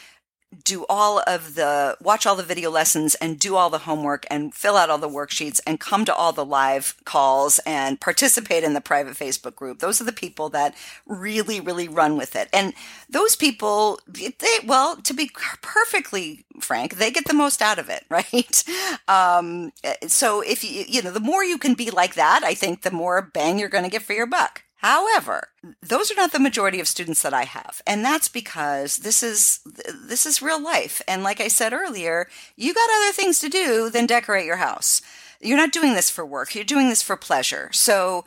do 0.63 0.86
all 0.88 1.22
of 1.28 1.56
the 1.56 1.98
watch 2.02 2.26
all 2.26 2.36
the 2.36 2.44
video 2.44 2.70
lessons 2.70 3.15
and 3.15 3.39
do 3.39 3.56
all 3.56 3.70
the 3.70 3.80
homework 3.80 4.26
and 4.30 4.54
fill 4.54 4.78
out 4.78 4.89
all 4.89 4.98
the 4.98 5.10
worksheets 5.10 5.60
and 5.65 5.80
come 5.80 6.06
to 6.06 6.13
all 6.13 6.32
the 6.32 6.46
live 6.46 6.96
calls 7.06 7.60
and 7.65 8.00
participate 8.00 8.63
in 8.63 8.74
the 8.74 8.82
private 8.82 9.15
Facebook 9.15 9.56
group. 9.56 9.80
Those 9.80 10.02
are 10.02 10.06
the 10.06 10.12
people 10.12 10.50
that 10.50 10.76
really, 11.06 11.60
really 11.60 11.88
run 11.88 12.18
with 12.18 12.36
it. 12.36 12.50
And 12.54 12.74
those 13.10 13.36
people, 13.36 14.00
they, 14.08 14.32
well, 14.65 14.98
to 14.98 15.13
be 15.13 15.32
perfectly 15.62 16.46
frank, 16.60 16.96
they 16.96 17.12
get 17.12 17.26
the 17.26 17.34
most 17.34 17.62
out 17.62 17.80
of 17.80 17.89
it, 17.89 18.06
right? 18.10 18.63
Um, 19.08 19.72
so 20.08 20.41
if 20.41 20.63
you, 20.63 20.86
you 20.88 21.02
know, 21.02 21.12
the 21.12 21.20
more 21.20 21.44
you 21.44 21.58
can 21.58 21.74
be 21.74 21.91
like 21.91 22.15
that, 22.15 22.44
I 22.44 22.54
think 22.54 22.82
the 22.82 22.91
more 22.91 23.22
bang 23.22 23.60
you're 23.60 23.70
going 23.70 23.84
to 23.84 23.89
get 23.89 24.04
for 24.04 24.13
your 24.13 24.28
buck. 24.28 24.64
However, 24.86 25.48
those 25.82 26.12
are 26.12 26.15
not 26.15 26.32
the 26.32 26.38
majority 26.38 26.80
of 26.80 26.88
students 26.88 27.24
that 27.24 27.34
I 27.34 27.45
have. 27.45 27.82
And 27.88 28.06
that's 28.06 28.30
because 28.30 28.98
this 28.98 29.24
is 29.24 29.60
this 29.65 30.28
is 30.28 30.43
real 30.43 30.62
life. 30.62 31.02
And 31.08 31.24
like 31.24 31.41
I 31.41 31.48
said 31.48 31.74
earlier, 31.74 32.28
you 32.56 32.71
got 32.71 32.88
other 32.91 33.12
things 33.12 33.39
to 33.39 33.50
do 33.50 33.89
than 33.89 34.06
decorate 34.06 34.45
your 34.45 34.58
house. 34.58 35.02
You're 35.41 35.58
not 35.58 35.71
doing 35.71 35.95
this 35.95 36.12
for 36.12 36.24
work. 36.24 36.54
You're 36.54 36.63
doing 36.63 36.88
this 36.88 37.02
for 37.02 37.17
pleasure. 37.17 37.71
So 37.71 38.26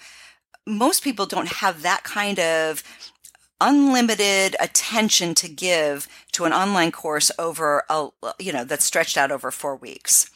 most 0.66 1.04
people 1.04 1.26
don't 1.26 1.46
have 1.46 1.82
that 1.82 2.02
kind 2.02 2.40
of 2.40 2.82
unlimited 3.60 4.56
attention 4.58 5.36
to 5.36 5.48
give 5.48 6.08
to 6.32 6.44
an 6.44 6.52
online 6.52 6.90
course 6.90 7.30
over 7.38 7.84
a 7.88 8.08
you 8.40 8.52
know 8.52 8.64
that's 8.64 8.84
stretched 8.84 9.16
out 9.16 9.30
over 9.30 9.52
4 9.52 9.76
weeks. 9.76 10.28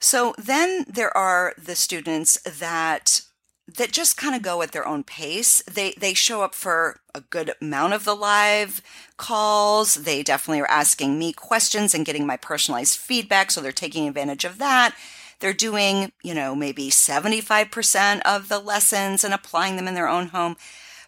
So 0.00 0.34
then 0.38 0.86
there 0.88 1.14
are 1.14 1.52
the 1.62 1.76
students 1.76 2.40
that 2.44 3.25
that 3.68 3.92
just 3.92 4.16
kind 4.16 4.34
of 4.34 4.42
go 4.42 4.62
at 4.62 4.72
their 4.72 4.86
own 4.86 5.02
pace. 5.02 5.62
They 5.62 5.92
they 5.98 6.14
show 6.14 6.42
up 6.42 6.54
for 6.54 7.00
a 7.14 7.20
good 7.20 7.52
amount 7.60 7.94
of 7.94 8.04
the 8.04 8.14
live 8.14 8.80
calls. 9.16 9.96
They 9.96 10.22
definitely 10.22 10.60
are 10.60 10.70
asking 10.70 11.18
me 11.18 11.32
questions 11.32 11.94
and 11.94 12.06
getting 12.06 12.26
my 12.26 12.36
personalized 12.36 12.98
feedback, 12.98 13.50
so 13.50 13.60
they're 13.60 13.72
taking 13.72 14.06
advantage 14.06 14.44
of 14.44 14.58
that. 14.58 14.94
They're 15.40 15.52
doing, 15.52 16.12
you 16.22 16.34
know, 16.34 16.54
maybe 16.54 16.88
75% 16.88 18.22
of 18.22 18.48
the 18.48 18.58
lessons 18.58 19.22
and 19.22 19.34
applying 19.34 19.76
them 19.76 19.86
in 19.86 19.94
their 19.94 20.08
own 20.08 20.28
home. 20.28 20.56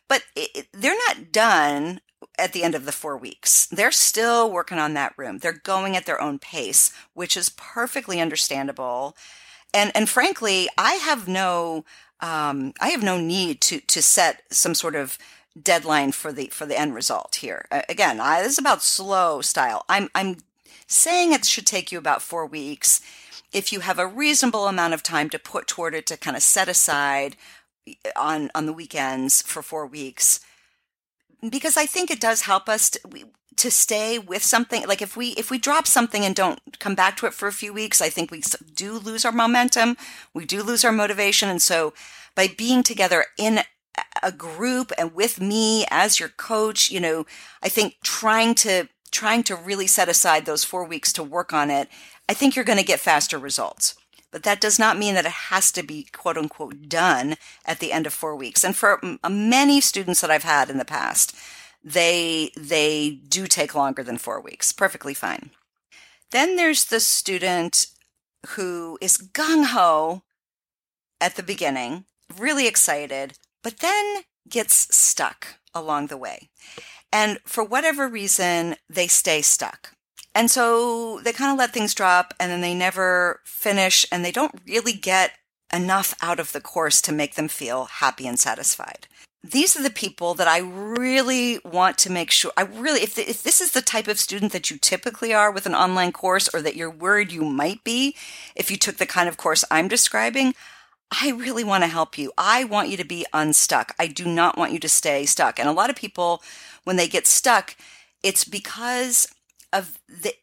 But 0.06 0.24
it, 0.36 0.68
they're 0.72 0.98
not 1.08 1.32
done 1.32 2.00
at 2.38 2.52
the 2.52 2.62
end 2.62 2.74
of 2.74 2.84
the 2.84 2.92
4 2.92 3.16
weeks. 3.16 3.66
They're 3.66 3.90
still 3.90 4.50
working 4.50 4.78
on 4.78 4.94
that 4.94 5.14
room. 5.16 5.38
They're 5.38 5.52
going 5.52 5.96
at 5.96 6.06
their 6.06 6.20
own 6.20 6.38
pace, 6.38 6.92
which 7.14 7.36
is 7.36 7.48
perfectly 7.50 8.20
understandable. 8.20 9.16
And 9.72 9.92
and 9.94 10.08
frankly, 10.08 10.68
I 10.76 10.94
have 10.94 11.28
no 11.28 11.84
um, 12.20 12.72
I 12.80 12.88
have 12.88 13.02
no 13.02 13.18
need 13.18 13.60
to 13.62 13.80
to 13.80 14.02
set 14.02 14.42
some 14.50 14.74
sort 14.74 14.94
of 14.94 15.18
deadline 15.60 16.12
for 16.12 16.32
the 16.32 16.46
for 16.48 16.66
the 16.66 16.78
end 16.78 16.94
result 16.94 17.36
here. 17.36 17.66
Again, 17.88 18.20
I, 18.20 18.42
this 18.42 18.52
is 18.52 18.58
about 18.58 18.82
slow 18.82 19.40
style. 19.40 19.84
I'm 19.88 20.08
I'm 20.14 20.38
saying 20.86 21.32
it 21.32 21.44
should 21.44 21.66
take 21.66 21.92
you 21.92 21.98
about 21.98 22.22
four 22.22 22.46
weeks. 22.46 23.00
If 23.52 23.72
you 23.72 23.80
have 23.80 23.98
a 23.98 24.06
reasonable 24.06 24.68
amount 24.68 24.94
of 24.94 25.02
time 25.02 25.30
to 25.30 25.38
put 25.38 25.66
toward 25.66 25.94
it 25.94 26.06
to 26.06 26.16
kind 26.16 26.36
of 26.36 26.42
set 26.42 26.68
aside 26.68 27.36
on 28.14 28.50
on 28.54 28.66
the 28.66 28.72
weekends 28.72 29.42
for 29.42 29.62
four 29.62 29.86
weeks, 29.86 30.40
because 31.48 31.76
I 31.76 31.86
think 31.86 32.10
it 32.10 32.20
does 32.20 32.42
help 32.42 32.68
us. 32.68 32.90
To, 32.90 33.00
we, 33.08 33.24
to 33.58 33.70
stay 33.70 34.18
with 34.18 34.42
something 34.42 34.86
like 34.86 35.02
if 35.02 35.16
we 35.16 35.28
if 35.30 35.50
we 35.50 35.58
drop 35.58 35.86
something 35.86 36.24
and 36.24 36.34
don't 36.34 36.78
come 36.78 36.94
back 36.94 37.16
to 37.16 37.26
it 37.26 37.34
for 37.34 37.48
a 37.48 37.52
few 37.52 37.72
weeks 37.72 38.00
i 38.00 38.08
think 38.08 38.30
we 38.30 38.42
do 38.74 38.98
lose 38.98 39.24
our 39.24 39.32
momentum 39.32 39.96
we 40.32 40.44
do 40.44 40.62
lose 40.62 40.84
our 40.84 40.92
motivation 40.92 41.48
and 41.48 41.60
so 41.60 41.92
by 42.34 42.46
being 42.46 42.82
together 42.82 43.26
in 43.36 43.60
a 44.22 44.30
group 44.30 44.92
and 44.96 45.14
with 45.14 45.40
me 45.40 45.84
as 45.90 46.20
your 46.20 46.28
coach 46.28 46.90
you 46.90 47.00
know 47.00 47.26
i 47.62 47.68
think 47.68 47.96
trying 48.02 48.54
to 48.54 48.88
trying 49.10 49.42
to 49.42 49.56
really 49.56 49.86
set 49.86 50.08
aside 50.08 50.44
those 50.44 50.64
4 50.64 50.84
weeks 50.84 51.12
to 51.12 51.22
work 51.22 51.52
on 51.52 51.70
it 51.70 51.88
i 52.28 52.34
think 52.34 52.54
you're 52.54 52.64
going 52.64 52.78
to 52.78 52.84
get 52.84 53.00
faster 53.00 53.38
results. 53.38 53.94
But 54.30 54.42
that 54.42 54.60
does 54.60 54.78
not 54.78 54.98
mean 54.98 55.14
that 55.14 55.24
it 55.24 55.32
has 55.48 55.72
to 55.72 55.82
be 55.82 56.06
quote 56.12 56.36
unquote 56.36 56.88
done 56.88 57.36
at 57.64 57.78
the 57.78 57.92
end 57.92 58.06
of 58.06 58.12
4 58.12 58.36
weeks. 58.36 58.62
And 58.62 58.76
for 58.76 59.00
many 59.28 59.80
students 59.80 60.20
that 60.20 60.30
i've 60.30 60.42
had 60.42 60.68
in 60.68 60.76
the 60.76 60.84
past 60.84 61.34
they 61.92 62.50
they 62.56 63.20
do 63.28 63.46
take 63.46 63.74
longer 63.74 64.02
than 64.02 64.18
4 64.18 64.40
weeks. 64.40 64.72
Perfectly 64.72 65.14
fine. 65.14 65.50
Then 66.30 66.56
there's 66.56 66.84
the 66.84 67.00
student 67.00 67.86
who 68.48 68.98
is 69.00 69.18
gung 69.18 69.66
ho 69.66 70.22
at 71.20 71.36
the 71.36 71.42
beginning, 71.42 72.04
really 72.36 72.66
excited, 72.66 73.38
but 73.62 73.78
then 73.78 74.22
gets 74.48 74.94
stuck 74.94 75.58
along 75.74 76.06
the 76.06 76.16
way. 76.16 76.50
And 77.12 77.38
for 77.46 77.64
whatever 77.64 78.06
reason, 78.06 78.76
they 78.88 79.08
stay 79.08 79.40
stuck. 79.40 79.94
And 80.34 80.50
so 80.50 81.20
they 81.20 81.32
kind 81.32 81.50
of 81.50 81.58
let 81.58 81.72
things 81.72 81.94
drop 81.94 82.34
and 82.38 82.50
then 82.50 82.60
they 82.60 82.74
never 82.74 83.40
finish 83.44 84.06
and 84.12 84.24
they 84.24 84.30
don't 84.30 84.60
really 84.66 84.92
get 84.92 85.32
enough 85.72 86.14
out 86.22 86.38
of 86.38 86.52
the 86.52 86.60
course 86.60 87.00
to 87.02 87.12
make 87.12 87.34
them 87.34 87.48
feel 87.48 87.86
happy 87.86 88.26
and 88.26 88.38
satisfied 88.38 89.06
these 89.44 89.78
are 89.78 89.82
the 89.82 89.90
people 89.90 90.34
that 90.34 90.48
I 90.48 90.58
really 90.58 91.60
want 91.64 91.96
to 91.98 92.10
make 92.10 92.30
sure. 92.30 92.50
I 92.56 92.62
really, 92.62 93.02
if, 93.02 93.16
if 93.18 93.42
this 93.42 93.60
is 93.60 93.70
the 93.70 93.82
type 93.82 94.08
of 94.08 94.18
student 94.18 94.52
that 94.52 94.70
you 94.70 94.78
typically 94.78 95.32
are 95.32 95.52
with 95.52 95.64
an 95.66 95.74
online 95.74 96.10
course 96.12 96.52
or 96.52 96.60
that 96.62 96.74
you're 96.74 96.90
worried 96.90 97.30
you 97.30 97.44
might 97.44 97.84
be 97.84 98.16
if 98.56 98.70
you 98.70 98.76
took 98.76 98.96
the 98.96 99.06
kind 99.06 99.28
of 99.28 99.36
course 99.36 99.64
I'm 99.70 99.86
describing, 99.86 100.54
I 101.10 101.30
really 101.30 101.64
want 101.64 101.84
to 101.84 101.88
help 101.88 102.18
you. 102.18 102.32
I 102.36 102.64
want 102.64 102.88
you 102.88 102.96
to 102.96 103.04
be 103.04 103.24
unstuck. 103.32 103.94
I 103.98 104.08
do 104.08 104.26
not 104.26 104.58
want 104.58 104.72
you 104.72 104.78
to 104.80 104.88
stay 104.88 105.24
stuck. 105.24 105.58
And 105.58 105.68
a 105.68 105.72
lot 105.72 105.88
of 105.88 105.96
people, 105.96 106.42
when 106.84 106.96
they 106.96 107.08
get 107.08 107.26
stuck, 107.26 107.76
it's 108.22 108.44
because 108.44 109.28
of 109.72 109.98
the, 110.08 110.34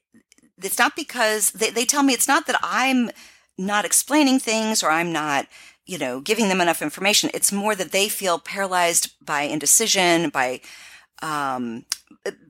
it's 0.57 0.79
not 0.79 0.95
because 0.95 1.51
they, 1.51 1.69
they 1.69 1.85
tell 1.85 2.01
me 2.01 2.13
it's 2.13 2.27
not 2.27 2.47
that 2.47 2.59
I'm 2.63 3.11
not 3.57 3.85
explaining 3.85 4.39
things 4.39 4.81
or 4.81 4.89
I'm 4.89 5.11
not 5.11 5.47
you 5.85 5.97
know, 5.97 6.19
giving 6.19 6.49
them 6.49 6.61
enough 6.61 6.81
information. 6.81 7.29
It's 7.33 7.51
more 7.51 7.75
that 7.75 7.91
they 7.91 8.09
feel 8.09 8.39
paralyzed 8.39 9.13
by 9.23 9.41
indecision, 9.43 10.29
by 10.29 10.61
um, 11.21 11.85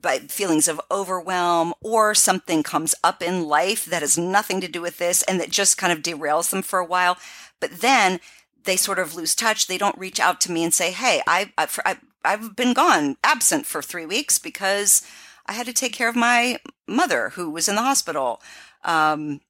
by 0.00 0.18
feelings 0.20 0.68
of 0.68 0.80
overwhelm, 0.90 1.74
or 1.80 2.14
something 2.14 2.62
comes 2.62 2.94
up 3.04 3.22
in 3.22 3.46
life 3.46 3.84
that 3.84 4.02
has 4.02 4.18
nothing 4.18 4.60
to 4.60 4.68
do 4.68 4.80
with 4.80 4.98
this, 4.98 5.22
and 5.22 5.40
that 5.40 5.50
just 5.50 5.78
kind 5.78 5.92
of 5.92 6.02
derails 6.02 6.50
them 6.50 6.62
for 6.62 6.78
a 6.78 6.84
while. 6.84 7.18
But 7.60 7.80
then 7.80 8.20
they 8.64 8.76
sort 8.76 8.98
of 8.98 9.14
lose 9.14 9.34
touch. 9.34 9.66
They 9.66 9.78
don't 9.78 9.98
reach 9.98 10.18
out 10.18 10.40
to 10.42 10.52
me 10.52 10.64
and 10.64 10.72
say, 10.72 10.90
"Hey, 10.92 11.22
I, 11.26 11.52
I, 11.58 11.96
I've 12.24 12.56
been 12.56 12.72
gone, 12.72 13.16
absent 13.22 13.66
for 13.66 13.82
three 13.82 14.06
weeks 14.06 14.38
because 14.38 15.02
I 15.46 15.52
had 15.52 15.66
to 15.66 15.72
take 15.72 15.92
care 15.92 16.08
of 16.08 16.16
my 16.16 16.58
mother 16.88 17.30
who 17.30 17.50
was 17.50 17.68
in 17.68 17.76
the 17.76 17.82
hospital." 17.82 18.40
Um, 18.82 19.40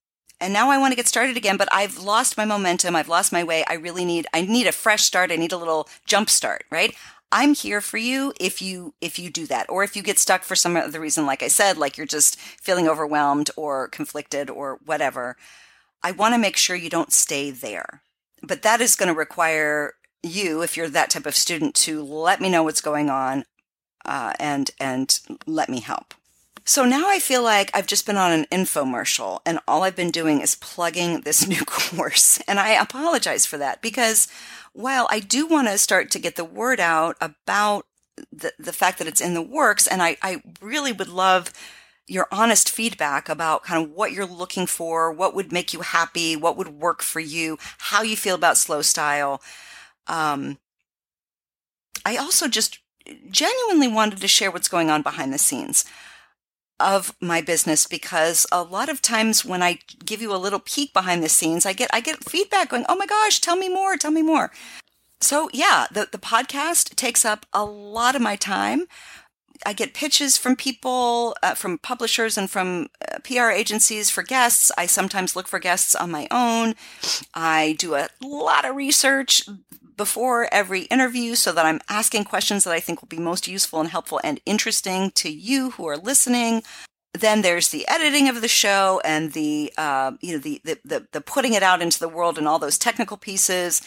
and 0.41 0.53
now 0.53 0.71
I 0.71 0.79
want 0.79 0.93
to 0.93 0.97
get 0.97 1.09
started 1.09 1.37
again, 1.37 1.57
but 1.57 1.69
I've 1.73 1.99
lost 1.99 2.37
my 2.37 2.45
momentum. 2.45 2.95
I've 2.95 3.09
lost 3.09 3.33
my 3.33 3.43
way. 3.43 3.65
I 3.69 3.75
really 3.75 4.05
need, 4.05 4.27
I 4.35 4.43
need 4.43 4.67
a 4.67 4.73
fresh 4.73 5.05
start. 5.05 5.33
I 5.33 5.37
need 5.37 5.53
a 5.53 5.57
little 5.57 5.89
jump 6.07 6.29
start, 6.29 6.65
right? 6.71 6.95
I'm 7.33 7.55
here 7.55 7.81
for 7.81 7.99
you 7.99 8.33
if 8.39 8.63
you, 8.63 8.95
if 9.01 9.19
you 9.19 9.31
do 9.31 9.47
that, 9.47 9.69
or 9.69 9.83
if 9.83 9.97
you 9.97 10.03
get 10.03 10.19
stuck 10.19 10.45
for 10.45 10.55
some 10.55 10.77
other 10.77 11.01
reason, 11.01 11.27
like 11.27 11.43
I 11.43 11.49
said, 11.49 11.77
like 11.77 11.97
you're 11.97 12.07
just 12.07 12.39
feeling 12.39 12.89
overwhelmed 12.89 13.51
or 13.57 13.89
conflicted 13.89 14.49
or 14.51 14.79
whatever. 14.85 15.37
I 16.03 16.13
want 16.13 16.35
to 16.35 16.39
make 16.39 16.57
sure 16.57 16.77
you 16.77 16.91
don't 16.91 17.13
stay 17.13 17.51
there. 17.51 18.03
But 18.43 18.63
that 18.63 18.81
is 18.81 18.95
going 18.95 19.09
to 19.09 19.19
require 19.19 19.95
you, 20.23 20.63
if 20.63 20.77
you're 20.77 20.89
that 20.89 21.11
type 21.11 21.27
of 21.27 21.35
student, 21.35 21.75
to 21.77 22.03
let 22.03 22.41
me 22.41 22.51
know 22.51 22.63
what's 22.63 22.81
going 22.81 23.11
on 23.11 23.45
uh, 24.05 24.33
and 24.39 24.71
and 24.79 25.19
let 25.47 25.69
me 25.69 25.81
help. 25.81 26.15
So 26.69 26.85
now 26.85 27.09
I 27.09 27.21
feel 27.21 27.45
like 27.45 27.71
I've 27.73 27.87
just 27.87 28.07
been 28.07 28.17
on 28.17 28.33
an 28.33 28.47
infomercial 28.51 29.39
and 29.47 29.61
all 29.69 29.85
I've 29.85 29.95
been 29.95 30.11
doing 30.11 30.41
is 30.41 30.57
plugging 30.57 31.21
this 31.21 31.47
new 31.49 31.65
course. 31.65 32.41
And 32.49 32.59
I 32.59 32.71
apologize 32.71 33.47
for 33.47 33.57
that 33.59 33.81
because 33.81 34.27
while 34.73 35.07
I 35.09 35.21
do 35.21 35.47
want 35.47 35.69
to 35.69 35.79
start 35.79 36.11
to 36.11 36.19
get 36.19 36.35
the 36.35 36.45
word 36.45 36.81
out 36.81 37.17
about 37.21 37.87
the, 38.33 38.53
the 38.59 38.73
fact 38.73 38.99
that 38.99 39.07
it's 39.07 39.21
in 39.21 39.35
the 39.35 39.43
works, 39.43 39.87
and 39.87 40.03
I, 40.03 40.17
I 40.23 40.43
really 40.61 40.91
would 40.91 41.09
love 41.09 41.53
your 42.09 42.27
honest 42.33 42.69
feedback 42.69 43.29
about 43.29 43.63
kind 43.63 43.85
of 43.85 43.93
what 43.93 44.11
you're 44.11 44.27
looking 44.27 44.67
for, 44.67 45.13
what 45.13 45.35
would 45.35 45.53
make 45.53 45.73
you 45.73 45.81
happy, 45.81 46.35
what 46.35 46.57
would 46.57 46.69
work 46.69 47.01
for 47.01 47.21
you, 47.21 47.59
how 47.79 48.03
you 48.03 48.17
feel 48.17 48.35
about 48.35 48.57
slow 48.57 48.83
style. 48.83 49.41
Um, 50.09 50.59
I 52.05 52.17
also 52.17 52.49
just 52.49 52.81
genuinely 53.31 53.89
wanted 53.89 54.21
to 54.21 54.29
share 54.29 54.51
what's 54.51 54.69
going 54.69 54.91
on 54.91 55.03
behind 55.03 55.33
the 55.33 55.39
scenes 55.39 55.85
of 56.79 57.15
my 57.21 57.41
business 57.41 57.87
because 57.87 58.47
a 58.53 58.63
lot 58.63 58.89
of 58.89 59.03
times 59.03 59.45
when 59.45 59.63
I 59.63 59.79
give 60.05 60.21
you 60.21 60.35
a 60.35 60.37
little 60.37 60.61
peek 60.61 60.93
behind 60.93 61.23
the 61.23 61.29
scenes, 61.29 61.67
I 61.67 61.73
get 61.73 61.91
I 61.93 62.01
get 62.01 62.29
feedback 62.29 62.71
going, 62.71 62.85
"Oh 62.89 62.97
my 62.97 63.07
gosh, 63.07 63.41
tell 63.41 63.57
me 63.57 63.69
more, 63.69 63.97
tell 63.97 64.11
me 64.11 64.23
more." 64.23 64.51
So, 65.21 65.49
yeah, 65.53 65.87
the 65.91 66.09
the 66.11 66.19
podcast 66.19 66.95
takes 66.97 67.25
up 67.25 67.47
a 67.53 67.65
lot 67.65 68.15
of 68.15 68.23
my 68.23 68.37
time. 68.37 68.87
I 69.65 69.73
get 69.73 69.95
pitches 69.95 70.37
from 70.37 70.55
people, 70.55 71.35
uh, 71.43 71.55
from 71.55 71.79
publishers 71.79 72.37
and 72.37 72.51
from 72.51 72.89
uh, 73.11 73.19
PR 73.25 73.51
agencies 73.51 74.11
for 74.11 74.23
guests. 74.23 74.71
I 74.77 74.87
sometimes 74.87 75.35
look 75.35 75.49
for 75.49 75.59
guests 75.59 75.95
on 75.95 76.11
my 76.11 76.29
own. 76.31 76.75
I 77.35 77.75
do 77.79 77.95
a 77.95 78.09
lot 78.23 78.67
of 78.67 78.77
research 78.77 79.49
before 79.97 80.53
every 80.53 80.83
interview 80.83 81.35
so 81.35 81.53
that 81.53 81.67
I'm 81.67 81.81
asking 81.89 82.25
questions 82.25 82.65
that 82.65 82.73
I 82.73 82.81
think 82.81 83.01
will 83.01 83.09
be 83.09 83.19
most 83.19 83.49
useful 83.49 83.81
and 83.81 83.89
helpful 83.89 84.21
and 84.23 84.41
interesting 84.47 85.11
to 85.13 85.31
you 85.31 85.71
who 85.71 85.87
are 85.87 85.97
listening. 85.97 86.63
Then 87.15 87.43
there's 87.43 87.71
the 87.71 87.89
editing 87.89 88.29
of 88.29 88.43
the 88.43 88.49
show 88.49 89.01
and 89.05 89.33
the, 89.33 89.73
uh, 89.79 90.13
you 90.21 90.35
know, 90.35 90.39
the, 90.39 90.61
the, 90.65 90.79
the, 90.85 91.07
the 91.13 91.21
putting 91.21 91.55
it 91.55 91.63
out 91.63 91.81
into 91.81 91.99
the 91.99 92.09
world 92.09 92.37
and 92.37 92.47
all 92.47 92.59
those 92.59 92.79
technical 92.79 93.17
pieces. 93.17 93.81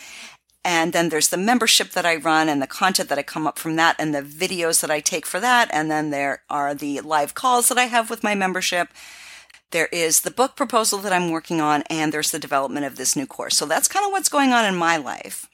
And 0.66 0.92
then 0.94 1.10
there's 1.10 1.30
the 1.30 1.38
membership 1.38 1.92
that 1.92 2.06
I 2.06 2.16
run 2.18 2.50
and 2.50 2.62
the 2.62 2.68
content 2.68 3.08
that 3.10 3.20
I 3.20 3.24
come 3.24 3.48
up 3.48 3.58
from 3.58 3.76
that 3.78 3.96
and 4.00 4.14
the 4.14 4.22
videos 4.22 4.82
that 4.82 4.92
I 4.92 5.00
take 5.00 5.26
for 5.26 5.40
that. 5.40 5.70
And 5.72 5.90
then 5.90 6.10
there 6.10 6.44
are 6.50 6.74
the 6.74 7.02
live 7.02 7.34
calls 7.34 7.70
that 7.70 7.78
I 7.78 7.86
have 7.86 8.10
with 8.10 8.24
my 8.24 8.36
membership. 8.36 8.90
There 9.72 9.88
is 9.88 10.22
the 10.22 10.32
book 10.32 10.56
proposal 10.56 11.00
that 11.00 11.14
I'm 11.14 11.30
working 11.30 11.62
on 11.62 11.84
and 11.84 12.12
there's 12.12 12.32
the 12.32 12.40
development 12.40 12.86
of 12.88 12.98
this 12.98 13.16
new 13.16 13.28
course. 13.28 13.56
So 13.56 13.68
that's 13.68 13.88
kind 13.88 14.06
of 14.06 14.12
what's 14.12 14.30
going 14.30 14.52
on 14.52 14.66
in 14.66 14.76
my 14.76 14.98
life. 14.98 15.48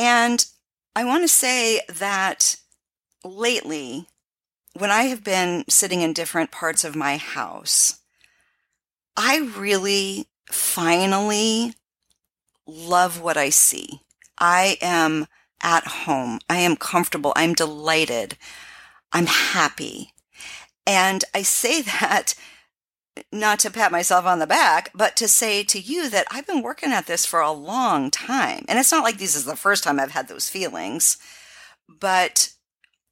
And 0.00 0.46
I 0.96 1.04
want 1.04 1.24
to 1.24 1.28
say 1.28 1.82
that 1.98 2.56
lately, 3.22 4.06
when 4.72 4.90
I 4.90 5.02
have 5.02 5.22
been 5.22 5.66
sitting 5.68 6.00
in 6.00 6.14
different 6.14 6.50
parts 6.50 6.84
of 6.84 6.96
my 6.96 7.18
house, 7.18 8.00
I 9.14 9.52
really 9.58 10.26
finally 10.50 11.74
love 12.66 13.20
what 13.20 13.36
I 13.36 13.50
see. 13.50 14.00
I 14.38 14.78
am 14.80 15.26
at 15.62 15.86
home. 15.86 16.38
I 16.48 16.60
am 16.60 16.76
comfortable. 16.76 17.34
I'm 17.36 17.52
delighted. 17.52 18.38
I'm 19.12 19.26
happy. 19.26 20.14
And 20.86 21.24
I 21.34 21.42
say 21.42 21.82
that 22.00 22.34
not 23.32 23.58
to 23.60 23.70
pat 23.70 23.92
myself 23.92 24.24
on 24.24 24.38
the 24.38 24.46
back, 24.46 24.90
but 24.94 25.16
to 25.16 25.28
say 25.28 25.62
to 25.64 25.78
you 25.80 26.08
that 26.10 26.26
I've 26.30 26.46
been 26.46 26.62
working 26.62 26.92
at 26.92 27.06
this 27.06 27.26
for 27.26 27.40
a 27.40 27.52
long 27.52 28.10
time. 28.10 28.64
And 28.68 28.78
it's 28.78 28.92
not 28.92 29.04
like 29.04 29.18
this 29.18 29.34
is 29.34 29.44
the 29.44 29.56
first 29.56 29.84
time 29.84 29.98
I've 29.98 30.12
had 30.12 30.28
those 30.28 30.48
feelings, 30.48 31.18
but 31.88 32.52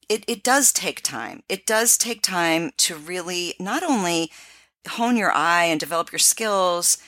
it, 0.08 0.24
it 0.26 0.42
does 0.42 0.72
take 0.72 1.02
time. 1.02 1.42
It 1.48 1.66
does 1.66 1.98
take 1.98 2.22
time 2.22 2.70
to 2.78 2.96
really 2.96 3.54
not 3.61 3.82
only 3.82 4.32
hone 4.88 5.16
your 5.16 5.32
eye 5.32 5.64
and 5.64 5.78
develop 5.78 6.12
your 6.12 6.18
skills, 6.18 6.98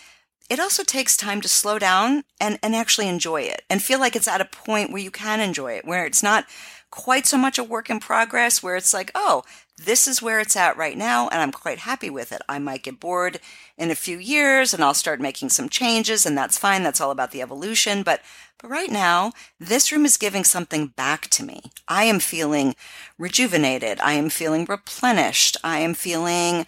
it 0.50 0.60
also 0.60 0.82
takes 0.82 1.16
time 1.16 1.40
to 1.40 1.48
slow 1.48 1.78
down 1.78 2.24
and, 2.40 2.58
and 2.62 2.74
actually 2.74 3.08
enjoy 3.08 3.42
it 3.42 3.62
and 3.70 3.82
feel 3.82 4.00
like 4.00 4.16
it's 4.16 4.28
at 4.28 4.40
a 4.40 4.44
point 4.44 4.90
where 4.90 5.00
you 5.00 5.10
can 5.10 5.40
enjoy 5.40 5.74
it, 5.74 5.84
where 5.84 6.04
it's 6.04 6.22
not 6.22 6.44
quite 6.90 7.24
so 7.24 7.38
much 7.38 7.56
a 7.56 7.64
work 7.64 7.88
in 7.88 8.00
progress, 8.00 8.62
where 8.62 8.76
it's 8.76 8.92
like, 8.92 9.12
oh, 9.14 9.44
this 9.84 10.06
is 10.06 10.20
where 10.20 10.40
it's 10.40 10.56
at 10.56 10.76
right 10.76 10.96
now, 10.96 11.28
and 11.28 11.40
I'm 11.40 11.52
quite 11.52 11.78
happy 11.78 12.10
with 12.10 12.32
it. 12.32 12.42
I 12.48 12.58
might 12.58 12.82
get 12.82 13.00
bored 13.00 13.40
in 13.78 13.90
a 13.90 13.94
few 13.94 14.18
years 14.18 14.74
and 14.74 14.84
I'll 14.84 14.94
start 14.94 15.20
making 15.20 15.48
some 15.48 15.68
changes, 15.68 16.26
and 16.26 16.36
that's 16.36 16.58
fine. 16.58 16.82
That's 16.82 17.00
all 17.00 17.10
about 17.10 17.30
the 17.30 17.40
evolution. 17.40 18.02
But, 18.02 18.20
but 18.60 18.70
right 18.70 18.90
now, 18.90 19.32
this 19.58 19.90
room 19.90 20.04
is 20.04 20.16
giving 20.16 20.44
something 20.44 20.88
back 20.88 21.28
to 21.30 21.44
me. 21.44 21.72
I 21.88 22.04
am 22.04 22.20
feeling 22.20 22.74
rejuvenated. 23.18 24.00
I 24.00 24.12
am 24.12 24.28
feeling 24.28 24.66
replenished. 24.66 25.56
I 25.64 25.78
am 25.78 25.94
feeling 25.94 26.66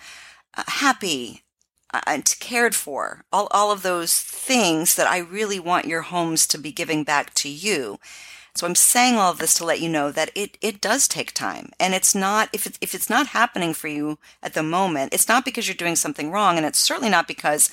uh, 0.57 0.65
happy 0.67 1.43
and 2.07 2.35
cared 2.41 2.75
for. 2.75 3.25
All, 3.33 3.49
all 3.51 3.71
of 3.71 3.83
those 3.83 4.19
things 4.19 4.95
that 4.95 5.07
I 5.07 5.19
really 5.19 5.61
want 5.61 5.85
your 5.85 6.03
homes 6.03 6.47
to 6.49 6.59
be 6.59 6.73
giving 6.73 7.05
back 7.05 7.35
to 7.35 7.49
you. 7.49 7.99
So 8.55 8.67
I'm 8.67 8.75
saying 8.75 9.17
all 9.17 9.31
of 9.31 9.39
this 9.39 9.55
to 9.55 9.65
let 9.65 9.81
you 9.81 9.89
know 9.89 10.11
that 10.11 10.31
it, 10.35 10.59
it 10.61 10.81
does 10.81 11.09
take 11.09 11.33
time. 11.33 11.71
And 11.81 11.95
it's 11.95 12.15
not, 12.15 12.51
if, 12.53 12.67
it, 12.67 12.79
if 12.81 12.95
it's 12.95 13.09
not 13.09 13.29
happening 13.29 13.73
for 13.73 13.89
you 13.89 14.19
at 14.43 14.53
the 14.53 14.63
moment, 14.63 15.15
it's 15.15 15.29
not 15.29 15.45
because 15.45 15.67
you're 15.67 15.75
doing 15.75 15.97
something 15.97 16.31
wrong. 16.31 16.59
And 16.59 16.67
it's 16.67 16.79
certainly 16.79 17.09
not 17.09 17.27
because 17.27 17.71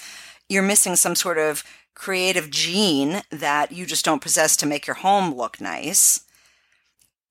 you're 0.47 0.63
missing 0.63 0.95
some 0.95 1.15
sort 1.15 1.37
of 1.37 1.63
creative 1.95 2.49
gene 2.49 3.21
that 3.29 3.73
you 3.73 3.85
just 3.85 4.05
don't 4.05 4.21
possess 4.21 4.55
to 4.55 4.65
make 4.65 4.87
your 4.87 4.95
home 4.95 5.35
look 5.35 5.59
nice. 5.59 6.21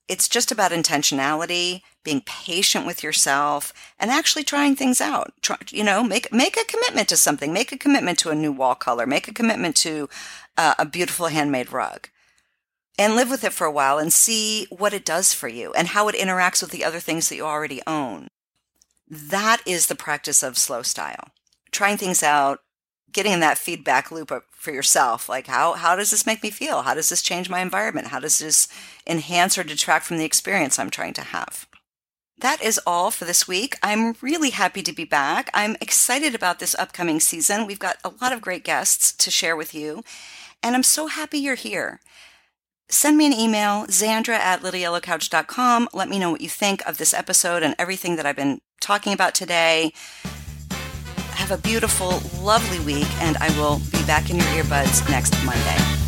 It's 0.09 0.29
just 0.29 0.53
about 0.53 0.71
intentionality, 0.71 1.83
being 2.05 2.23
patient 2.23 2.87
with 2.87 3.03
yourself, 3.03 3.73
and 3.99 4.11
actually 4.11 4.45
trying 4.45 4.77
things 4.77 5.01
out. 5.01 5.33
Try, 5.43 5.57
you 5.71 5.85
know, 5.85 6.03
make 6.03 6.33
make 6.33 6.57
a 6.59 6.65
commitment 6.65 7.09
to 7.09 7.17
something. 7.17 7.53
Make 7.53 7.73
a 7.73 7.79
commitment 7.79 8.19
to 8.21 8.31
a 8.31 8.35
new 8.35 8.53
wall 8.53 8.75
color. 8.75 9.07
Make 9.07 9.29
a 9.29 9.35
commitment 9.35 9.77
to 9.77 10.09
uh, 10.57 10.75
a 10.79 10.87
beautiful 10.87 11.27
handmade 11.27 11.73
rug 11.73 12.09
and 12.99 13.15
live 13.15 13.31
with 13.31 13.45
it 13.45 13.53
for 13.53 13.67
a 13.67 13.73
while 13.73 13.99
and 13.99 14.13
see 14.13 14.67
what 14.71 14.93
it 14.93 15.05
does 15.05 15.33
for 15.33 15.49
you 15.49 15.73
and 15.75 15.89
how 15.89 16.09
it 16.09 16.17
interacts 16.17 16.61
with 16.61 16.73
the 16.73 16.85
other 16.85 16.99
things 16.99 17.29
that 17.29 17.37
you 17.37 17.47
already 17.47 17.81
own. 17.87 18.29
That 19.09 19.63
is 19.65 19.87
the 19.87 19.95
practice 19.95 20.43
of 20.43 20.59
slow 20.59 20.83
style. 20.83 21.29
Trying 21.71 21.97
things 21.97 22.23
out, 22.23 22.61
getting 23.13 23.33
in 23.33 23.41
that 23.41 23.57
feedback 23.57 24.11
loop 24.11 24.33
for 24.51 24.73
yourself. 24.73 25.29
Like, 25.29 25.47
how, 25.47 25.75
how 25.75 25.97
does 25.97 26.11
this 26.11 26.27
make 26.27 26.43
me 26.43 26.51
feel? 26.51 26.83
How 26.83 26.95
does 26.95 27.09
this 27.09 27.23
change 27.23 27.49
my 27.49 27.61
environment? 27.61 28.09
How 28.09 28.19
does 28.19 28.39
this 28.39 28.69
enhance 29.07 29.57
or 29.57 29.65
detract 29.65 30.05
from 30.05 30.19
the 30.19 30.25
experience 30.25 30.79
I'm 30.79 30.91
trying 30.91 31.15
to 31.15 31.23
have? 31.23 31.67
That 32.41 32.63
is 32.63 32.81
all 32.87 33.11
for 33.11 33.25
this 33.25 33.49
week. 33.49 33.77
I'm 33.83 34.15
really 34.21 34.51
happy 34.51 34.83
to 34.83 34.93
be 34.93 35.05
back. 35.05 35.51
I'm 35.55 35.77
excited 35.81 36.35
about 36.35 36.59
this 36.59 36.77
upcoming 36.77 37.19
season. 37.19 37.67
We've 37.67 37.79
got 37.79 37.97
a 38.05 38.13
lot 38.21 38.33
of 38.33 38.41
great 38.41 38.63
guests 38.63 39.13
to 39.13 39.31
share 39.31 39.57
with 39.57 39.75
you, 39.75 40.05
and 40.63 40.77
I'm 40.77 40.85
so 40.85 41.09
happy 41.09 41.39
you're 41.39 41.57
here 41.57 42.01
send 42.89 43.17
me 43.17 43.27
an 43.27 43.33
email, 43.33 43.87
Xandra 43.87 44.35
at 44.35 44.61
littleyellowcouch.com. 44.63 45.89
Let 45.93 46.09
me 46.09 46.19
know 46.19 46.31
what 46.31 46.41
you 46.41 46.49
think 46.49 46.87
of 46.87 46.99
this 46.99 47.13
episode 47.13 47.63
and 47.63 47.75
everything 47.79 48.17
that 48.17 48.27
I've 48.27 48.37
been 48.37 48.61
talking 48.81 49.13
about 49.13 49.35
today. 49.35 49.93
Have 51.33 51.51
a 51.51 51.59
beautiful, 51.59 52.21
lovely 52.43 52.81
week, 52.81 53.09
and 53.21 53.37
I 53.39 53.49
will 53.59 53.81
be 53.93 54.03
back 54.07 54.31
in 54.31 54.37
your 54.37 54.47
earbuds 54.47 55.09
next 55.09 55.33
Monday. 55.45 56.08